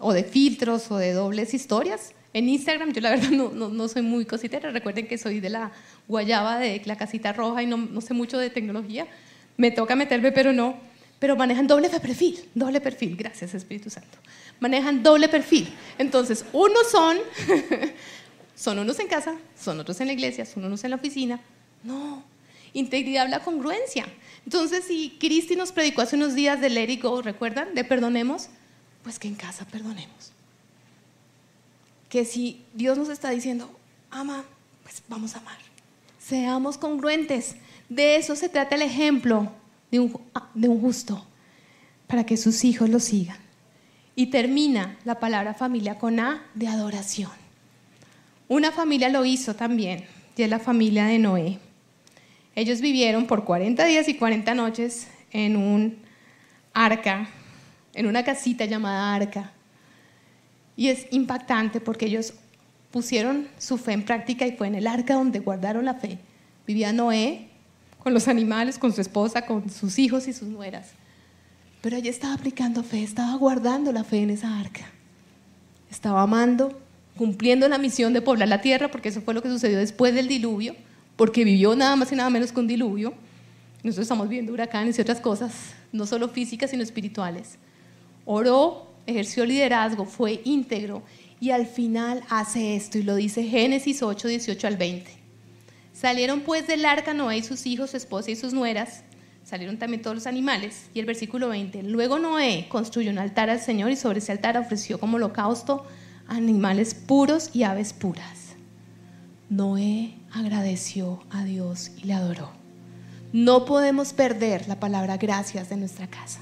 o 0.00 0.12
de 0.12 0.24
filtros 0.24 0.90
o 0.90 0.96
de 0.96 1.12
dobles 1.12 1.54
historias 1.54 2.12
en 2.32 2.48
Instagram. 2.48 2.92
Yo 2.92 3.00
la 3.00 3.10
verdad 3.10 3.30
no, 3.30 3.88
soy 3.88 4.02
muy 4.02 4.24
cositera, 4.24 4.72
recuerden 4.72 5.06
que 5.06 5.16
soy 5.16 5.38
de 5.38 5.48
la 5.48 5.70
guayaba, 6.08 6.58
de 6.58 6.82
la 6.86 6.96
casita 6.96 7.32
roja 7.32 7.62
y 7.62 7.66
no, 7.66 7.76
no 7.76 8.00
sé 8.00 8.14
mucho 8.14 8.36
de 8.36 8.50
tecnología. 8.50 9.06
Me 9.56 9.70
toca 9.70 9.94
meterme, 9.94 10.32
pero 10.32 10.52
no. 10.52 10.76
Pero 11.20 11.36
manejan 11.36 11.68
doble 11.68 11.88
perfil, 11.88 12.48
doble 12.52 12.80
perfil, 12.80 13.14
gracias 13.14 13.54
Espíritu 13.54 13.88
Santo. 13.88 14.18
Manejan 14.58 15.04
doble 15.04 15.28
perfil. 15.28 15.72
Entonces, 15.98 16.44
unos 16.52 16.90
son, 16.90 17.16
son 18.56 18.80
unos 18.80 18.98
en 18.98 19.06
casa, 19.06 19.36
son 19.56 19.78
otros 19.78 20.00
en 20.00 20.08
la 20.08 20.14
iglesia, 20.14 20.46
son 20.46 20.64
unos 20.64 20.82
en 20.82 20.90
la 20.90 20.96
oficina. 20.96 21.38
No, 21.84 22.24
integridad 22.72 23.22
habla 23.22 23.38
congruencia. 23.38 24.04
Entonces, 24.46 24.84
si 24.84 25.16
Cristi 25.20 25.56
nos 25.56 25.72
predicó 25.72 26.00
hace 26.00 26.16
unos 26.16 26.34
días 26.34 26.60
de 26.60 26.70
let 26.70 27.00
¿recuerdan? 27.22 27.74
De 27.74 27.84
perdonemos, 27.84 28.48
pues 29.02 29.18
que 29.18 29.28
en 29.28 29.34
casa 29.34 29.66
perdonemos 29.66 30.32
que 32.08 32.24
si 32.24 32.62
Dios 32.74 32.96
nos 32.96 33.08
está 33.08 33.30
diciendo, 33.30 33.70
ama, 34.10 34.44
pues 34.82 35.02
vamos 35.08 35.34
a 35.34 35.38
amar. 35.38 35.58
Seamos 36.18 36.78
congruentes. 36.78 37.56
De 37.88 38.16
eso 38.16 38.36
se 38.36 38.48
trata 38.48 38.74
el 38.74 38.82
ejemplo 38.82 39.52
de 39.90 40.00
un, 40.00 40.20
de 40.54 40.68
un 40.68 40.80
justo, 40.80 41.24
para 42.06 42.24
que 42.24 42.36
sus 42.36 42.64
hijos 42.64 42.88
lo 42.88 43.00
sigan. 43.00 43.36
Y 44.14 44.26
termina 44.26 44.96
la 45.04 45.20
palabra 45.20 45.54
familia 45.54 45.98
con 45.98 46.18
A 46.20 46.44
de 46.54 46.68
adoración. 46.68 47.30
Una 48.48 48.72
familia 48.72 49.08
lo 49.08 49.24
hizo 49.24 49.54
también, 49.54 50.06
y 50.36 50.42
es 50.42 50.48
la 50.48 50.58
familia 50.58 51.06
de 51.06 51.18
Noé. 51.18 51.58
Ellos 52.56 52.80
vivieron 52.80 53.26
por 53.26 53.44
40 53.44 53.84
días 53.84 54.08
y 54.08 54.14
40 54.14 54.54
noches 54.54 55.08
en 55.30 55.56
un 55.56 55.98
arca, 56.72 57.28
en 57.92 58.06
una 58.06 58.24
casita 58.24 58.64
llamada 58.64 59.14
arca. 59.14 59.52
Y 60.74 60.88
es 60.88 61.06
impactante 61.10 61.80
porque 61.80 62.06
ellos 62.06 62.32
pusieron 62.90 63.46
su 63.58 63.76
fe 63.76 63.92
en 63.92 64.04
práctica 64.04 64.46
y 64.46 64.52
fue 64.52 64.68
en 64.68 64.74
el 64.74 64.86
arca 64.86 65.14
donde 65.14 65.40
guardaron 65.40 65.84
la 65.84 65.94
fe. 65.94 66.18
Vivía 66.66 66.94
Noé 66.94 67.48
con 67.98 68.14
los 68.14 68.26
animales, 68.26 68.78
con 68.78 68.92
su 68.94 69.02
esposa, 69.02 69.44
con 69.44 69.68
sus 69.68 69.98
hijos 69.98 70.26
y 70.26 70.32
sus 70.32 70.48
nueras. 70.48 70.92
Pero 71.82 71.96
ella 71.98 72.08
estaba 72.08 72.32
aplicando 72.32 72.82
fe, 72.82 73.02
estaba 73.02 73.34
guardando 73.36 73.92
la 73.92 74.02
fe 74.02 74.22
en 74.22 74.30
esa 74.30 74.58
arca. 74.58 74.86
Estaba 75.90 76.22
amando, 76.22 76.80
cumpliendo 77.18 77.68
la 77.68 77.76
misión 77.76 78.14
de 78.14 78.22
poblar 78.22 78.48
la 78.48 78.62
tierra, 78.62 78.90
porque 78.90 79.10
eso 79.10 79.20
fue 79.20 79.34
lo 79.34 79.42
que 79.42 79.50
sucedió 79.50 79.78
después 79.78 80.14
del 80.14 80.26
diluvio, 80.26 80.74
porque 81.16 81.44
vivió 81.44 81.74
nada 81.74 81.96
más 81.96 82.12
y 82.12 82.16
nada 82.16 82.30
menos 82.30 82.52
que 82.52 82.60
un 82.60 82.66
diluvio. 82.66 83.14
Nosotros 83.82 84.04
estamos 84.04 84.28
viendo 84.28 84.52
huracanes 84.52 84.98
y 84.98 85.02
otras 85.02 85.20
cosas, 85.20 85.52
no 85.92 86.06
solo 86.06 86.28
físicas, 86.28 86.70
sino 86.70 86.82
espirituales. 86.82 87.58
Oró 88.24 88.86
ejerció 89.06 89.46
liderazgo, 89.46 90.04
fue 90.04 90.40
íntegro 90.44 91.02
y 91.40 91.50
al 91.50 91.66
final 91.66 92.22
hace 92.28 92.76
esto 92.76 92.98
y 92.98 93.02
lo 93.02 93.14
dice 93.14 93.44
Génesis 93.44 94.02
8, 94.02 94.28
18 94.28 94.66
al 94.66 94.76
20. 94.76 95.10
Salieron 95.92 96.40
pues 96.40 96.66
del 96.66 96.84
arca 96.84 97.14
Noé 97.14 97.38
y 97.38 97.42
sus 97.42 97.66
hijos, 97.66 97.90
su 97.90 97.96
esposa 97.96 98.30
y 98.30 98.36
sus 98.36 98.52
nueras, 98.52 99.02
salieron 99.44 99.78
también 99.78 100.02
todos 100.02 100.16
los 100.16 100.26
animales. 100.26 100.88
Y 100.92 101.00
el 101.00 101.06
versículo 101.06 101.48
20, 101.48 101.84
luego 101.84 102.18
Noé 102.18 102.66
construyó 102.68 103.10
un 103.10 103.18
altar 103.18 103.48
al 103.48 103.60
Señor 103.60 103.90
y 103.90 103.96
sobre 103.96 104.18
ese 104.18 104.32
altar 104.32 104.58
ofreció 104.58 104.98
como 105.00 105.16
holocausto 105.16 105.86
animales 106.26 106.94
puros 106.94 107.50
y 107.54 107.62
aves 107.62 107.92
puras. 107.92 108.45
Noé 109.48 110.14
agradeció 110.32 111.22
a 111.30 111.44
Dios 111.44 111.92
y 111.96 112.06
le 112.06 112.14
adoró. 112.14 112.50
No 113.32 113.64
podemos 113.64 114.12
perder 114.12 114.66
la 114.66 114.80
palabra 114.80 115.16
gracias 115.18 115.68
de 115.68 115.76
nuestra 115.76 116.08
casa. 116.08 116.40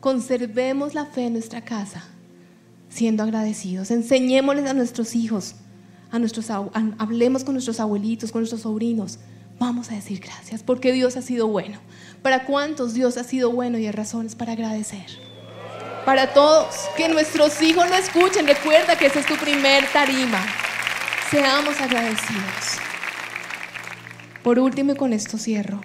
Conservemos 0.00 0.94
la 0.94 1.06
fe 1.06 1.26
en 1.26 1.34
nuestra 1.34 1.62
casa 1.62 2.04
siendo 2.90 3.22
agradecidos. 3.22 3.90
Enseñémosles 3.90 4.68
a 4.68 4.74
nuestros 4.74 5.14
hijos, 5.16 5.54
a 6.10 6.18
nuestros, 6.18 6.50
hablemos 6.50 7.44
con 7.44 7.54
nuestros 7.54 7.80
abuelitos, 7.80 8.32
con 8.32 8.42
nuestros 8.42 8.62
sobrinos. 8.62 9.18
Vamos 9.58 9.90
a 9.90 9.94
decir 9.94 10.20
gracias 10.20 10.62
porque 10.62 10.92
Dios 10.92 11.16
ha 11.16 11.22
sido 11.22 11.46
bueno. 11.46 11.78
¿Para 12.22 12.44
cuántos 12.44 12.92
Dios 12.92 13.16
ha 13.16 13.24
sido 13.24 13.50
bueno 13.50 13.78
y 13.78 13.86
hay 13.86 13.92
razones 13.92 14.34
para 14.34 14.52
agradecer? 14.52 15.06
Para 16.04 16.34
todos, 16.34 16.74
que 16.96 17.08
nuestros 17.08 17.62
hijos 17.62 17.88
lo 17.88 17.96
escuchen. 17.96 18.46
Recuerda 18.46 18.98
que 18.98 19.06
ese 19.06 19.20
es 19.20 19.26
tu 19.26 19.36
primer 19.36 19.84
tarima. 19.92 20.44
Seamos 21.30 21.80
agradecidos. 21.80 22.80
Por 24.42 24.58
último, 24.58 24.94
y 24.94 24.96
con 24.96 25.12
esto 25.12 25.38
cierro. 25.38 25.80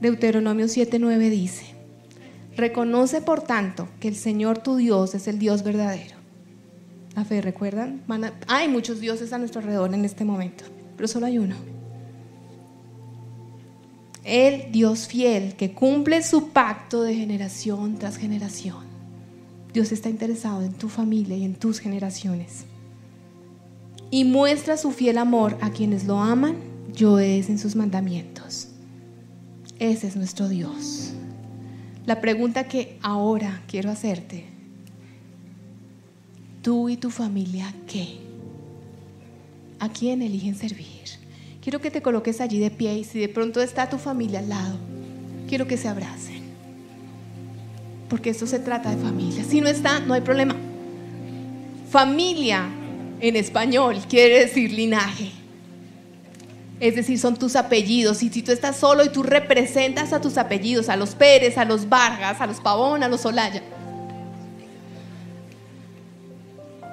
Deuteronomio 0.00 0.64
7:9 0.64 1.28
dice, 1.28 1.66
Reconoce, 2.56 3.20
por 3.20 3.42
tanto, 3.42 3.86
que 4.00 4.08
el 4.08 4.16
Señor 4.16 4.56
tu 4.56 4.76
Dios 4.76 5.14
es 5.14 5.28
el 5.28 5.38
Dios 5.38 5.62
verdadero. 5.62 6.16
La 7.14 7.26
fe, 7.26 7.42
¿recuerdan? 7.42 8.02
hay 8.48 8.68
muchos 8.68 8.98
dioses 8.98 9.34
a 9.34 9.38
nuestro 9.38 9.60
alrededor 9.60 9.92
en 9.92 10.06
este 10.06 10.24
momento, 10.24 10.64
pero 10.96 11.06
solo 11.06 11.26
hay 11.26 11.38
uno. 11.38 11.56
El 14.24 14.72
Dios 14.72 15.06
fiel 15.06 15.54
que 15.56 15.72
cumple 15.72 16.22
su 16.22 16.48
pacto 16.48 17.02
de 17.02 17.14
generación 17.14 17.98
tras 17.98 18.16
generación. 18.16 18.86
Dios 19.74 19.92
está 19.92 20.08
interesado 20.08 20.62
en 20.62 20.72
tu 20.72 20.88
familia 20.88 21.36
y 21.36 21.44
en 21.44 21.56
tus 21.56 21.78
generaciones. 21.78 22.64
Y 24.10 24.24
muestra 24.24 24.76
su 24.76 24.92
fiel 24.92 25.18
amor 25.18 25.58
a 25.60 25.70
quienes 25.70 26.04
lo 26.04 26.18
aman, 26.18 26.56
yo 26.92 27.18
es 27.18 27.48
en 27.48 27.58
sus 27.58 27.76
mandamientos. 27.76 28.68
Ese 29.78 30.06
es 30.06 30.16
nuestro 30.16 30.48
Dios. 30.48 31.12
La 32.06 32.20
pregunta 32.20 32.64
que 32.68 32.98
ahora 33.02 33.62
quiero 33.66 33.90
hacerte, 33.90 34.46
tú 36.62 36.88
y 36.88 36.96
tu 36.96 37.10
familia, 37.10 37.74
¿qué? 37.86 38.18
¿A 39.80 39.88
quién 39.88 40.22
eligen 40.22 40.54
servir? 40.54 40.86
Quiero 41.60 41.80
que 41.80 41.90
te 41.90 42.00
coloques 42.00 42.40
allí 42.40 42.60
de 42.60 42.70
pie 42.70 42.96
y 42.98 43.04
si 43.04 43.18
de 43.18 43.28
pronto 43.28 43.60
está 43.60 43.90
tu 43.90 43.98
familia 43.98 44.38
al 44.38 44.48
lado, 44.48 44.76
quiero 45.48 45.66
que 45.66 45.76
se 45.76 45.88
abracen. 45.88 46.42
Porque 48.08 48.30
esto 48.30 48.46
se 48.46 48.60
trata 48.60 48.94
de 48.94 49.02
familia. 49.02 49.42
Si 49.42 49.60
no 49.60 49.66
está, 49.66 49.98
no 49.98 50.14
hay 50.14 50.20
problema. 50.20 50.54
Familia 51.90 52.68
en 53.20 53.36
español 53.36 53.96
quiere 54.08 54.40
decir 54.40 54.72
linaje. 54.72 55.32
Es 56.78 56.94
decir, 56.94 57.18
son 57.18 57.36
tus 57.36 57.56
apellidos. 57.56 58.22
Y 58.22 58.28
si 58.28 58.42
tú 58.42 58.52
estás 58.52 58.76
solo 58.76 59.04
y 59.04 59.08
tú 59.08 59.22
representas 59.22 60.12
a 60.12 60.20
tus 60.20 60.36
apellidos, 60.36 60.88
a 60.88 60.96
los 60.96 61.14
Pérez, 61.14 61.56
a 61.56 61.64
los 61.64 61.88
Vargas, 61.88 62.40
a 62.40 62.46
los 62.46 62.60
Pavón, 62.60 63.02
a 63.02 63.08
los 63.08 63.24
Olaya. 63.24 63.62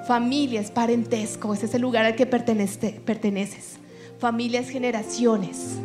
Familia 0.06 0.60
es 0.60 0.70
parentesco, 0.70 1.54
ese 1.54 1.64
es 1.64 1.74
el 1.74 1.82
lugar 1.82 2.04
al 2.04 2.14
que 2.14 2.26
perteneces. 2.26 3.78
Familia 4.18 4.60
es 4.60 4.68
generaciones. 4.68 5.78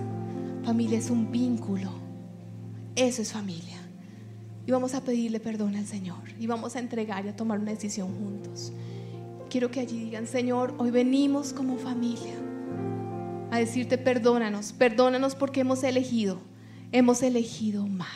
Familia 0.66 0.98
es 0.98 1.10
un 1.10 1.32
vínculo. 1.32 1.90
Eso 2.96 3.22
es 3.22 3.32
familia. 3.32 3.78
Y 4.68 4.72
vamos 4.72 4.94
a 4.94 5.02
pedirle 5.02 5.40
perdón 5.40 5.76
al 5.76 5.86
Señor. 5.86 6.20
Y 6.38 6.48
vamos 6.48 6.76
a 6.76 6.80
entregar 6.80 7.26
y 7.26 7.30
a 7.30 7.36
tomar 7.36 7.60
una 7.60 7.72
decisión 7.72 8.14
juntos. 8.14 8.72
Quiero 9.50 9.72
que 9.72 9.80
allí 9.80 10.00
digan, 10.00 10.28
Señor, 10.28 10.76
hoy 10.78 10.91
venimos 10.91 11.54
como 11.54 11.78
familia 11.80 12.36
a 13.50 13.58
decirte 13.58 13.97
perdónanos, 13.97 14.74
perdónanos 14.74 15.34
porque 15.34 15.62
hemos 15.62 15.84
elegido, 15.84 16.39
hemos 16.91 17.24
elegido 17.24 17.88
mal. 17.88 18.08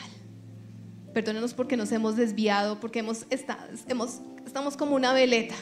Perdónanos 1.12 1.56
porque 1.56 1.76
nos 1.76 1.92
hemos 1.92 2.16
desviado, 2.16 2.80
porque 2.80 3.00
hemos 3.00 3.26
estamos 3.30 4.78
como 4.78 4.96
una 4.96 5.12
veleta. 5.14 5.56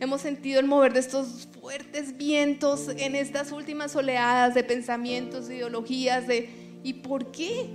Hemos 0.00 0.22
sentido 0.22 0.60
el 0.60 0.66
mover 0.66 0.94
de 0.94 1.00
estos 1.00 1.46
fuertes 1.60 2.16
vientos 2.16 2.88
en 2.96 3.16
estas 3.16 3.52
últimas 3.52 3.94
oleadas 3.96 4.54
de 4.54 4.64
pensamientos, 4.64 5.48
de 5.48 5.56
ideologías, 5.56 6.26
de 6.26 6.48
¿y 6.82 6.94
por 6.94 7.30
qué? 7.32 7.68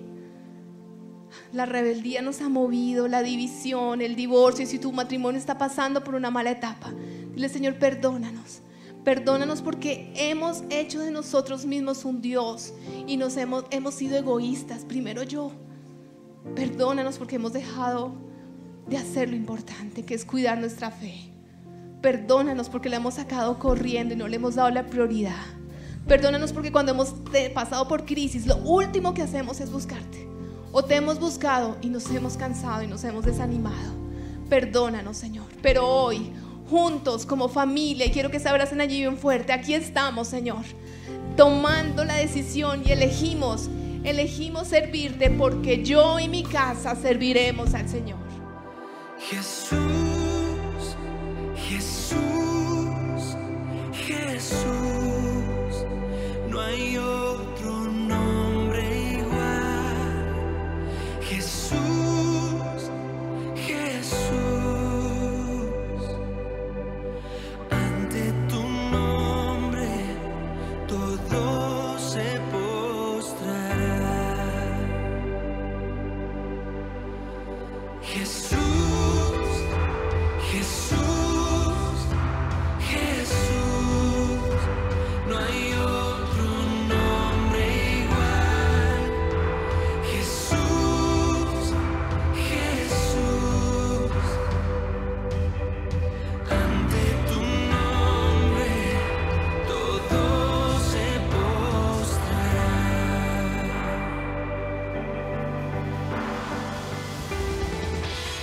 La 1.54 1.66
rebeldía 1.66 2.22
nos 2.22 2.42
ha 2.42 2.50
movido, 2.50 3.08
la 3.08 3.24
división, 3.24 4.02
el 4.02 4.16
divorcio, 4.16 4.64
y 4.64 4.68
si 4.68 4.80
tu 4.80 4.92
matrimonio 4.94 5.38
está 5.38 5.58
pasando 5.58 6.04
por 6.04 6.16
una 6.16 6.32
mala 6.32 6.52
etapa, 6.52 6.94
dile 7.34 7.50
Señor, 7.50 7.76
perdónanos. 7.76 8.62
Perdónanos 9.04 9.62
porque 9.62 10.14
hemos 10.16 10.64
hecho 10.70 11.00
de 11.00 11.10
nosotros 11.12 11.66
mismos 11.66 12.06
un 12.06 12.22
Dios 12.22 12.74
y 13.08 13.18
nos 13.18 13.36
hemos, 13.36 13.66
hemos 13.72 13.96
sido 13.96 14.16
egoístas. 14.16 14.86
Primero 14.86 15.24
yo. 15.24 15.52
Perdónanos 16.56 17.18
porque 17.18 17.38
hemos 17.38 17.54
dejado 17.54 18.14
de 18.88 18.98
hacer 18.98 19.30
lo 19.30 19.36
importante, 19.36 20.04
que 20.04 20.14
es 20.14 20.24
cuidar 20.24 20.60
nuestra 20.60 20.92
fe. 20.92 21.32
Perdónanos 22.02 22.70
porque 22.70 22.90
la 22.90 22.98
hemos 22.98 23.16
sacado 23.16 23.58
corriendo 23.58 24.14
y 24.14 24.18
no 24.18 24.28
le 24.28 24.36
hemos 24.36 24.56
dado 24.56 24.70
la 24.70 24.86
prioridad. 24.86 25.46
Perdónanos 26.08 26.54
porque 26.54 26.72
cuando 26.72 26.92
hemos 26.92 27.16
pasado 27.54 27.88
por 27.88 28.06
crisis, 28.06 28.46
lo 28.46 28.58
último 28.58 29.14
que 29.14 29.24
hacemos 29.24 29.60
es 29.62 29.72
buscarte. 29.72 30.31
O 30.72 30.84
te 30.84 30.96
hemos 30.96 31.20
buscado 31.20 31.78
y 31.82 31.90
nos 31.90 32.10
hemos 32.12 32.38
cansado 32.38 32.84
y 32.84 32.88
nos 32.88 33.04
hemos 33.04 33.26
desanimado. 33.26 33.94
Perdónanos, 34.50 35.18
Señor. 35.18 35.46
Pero 35.62 35.88
hoy, 35.88 36.32
juntos 36.70 37.26
como 37.26 37.50
familia, 37.50 38.06
y 38.06 38.12
quiero 38.12 38.32
que 38.32 38.40
se 38.40 38.50
abracen 38.50 38.80
allí 38.80 39.00
bien 39.00 39.18
fuerte, 39.18 39.52
aquí 39.52 39.74
estamos, 39.74 40.28
Señor, 40.28 40.64
tomando 41.36 42.06
la 42.06 42.16
decisión 42.16 42.84
y 42.86 42.92
elegimos, 42.92 43.70
elegimos 44.04 44.70
servirte 44.70 45.30
porque 45.30 45.84
yo 45.84 46.20
y 46.20 46.30
mi 46.30 46.44
casa 46.44 46.96
serviremos 46.96 47.74
al 47.74 47.90
Señor. 47.90 48.20
Jesús, 49.30 49.78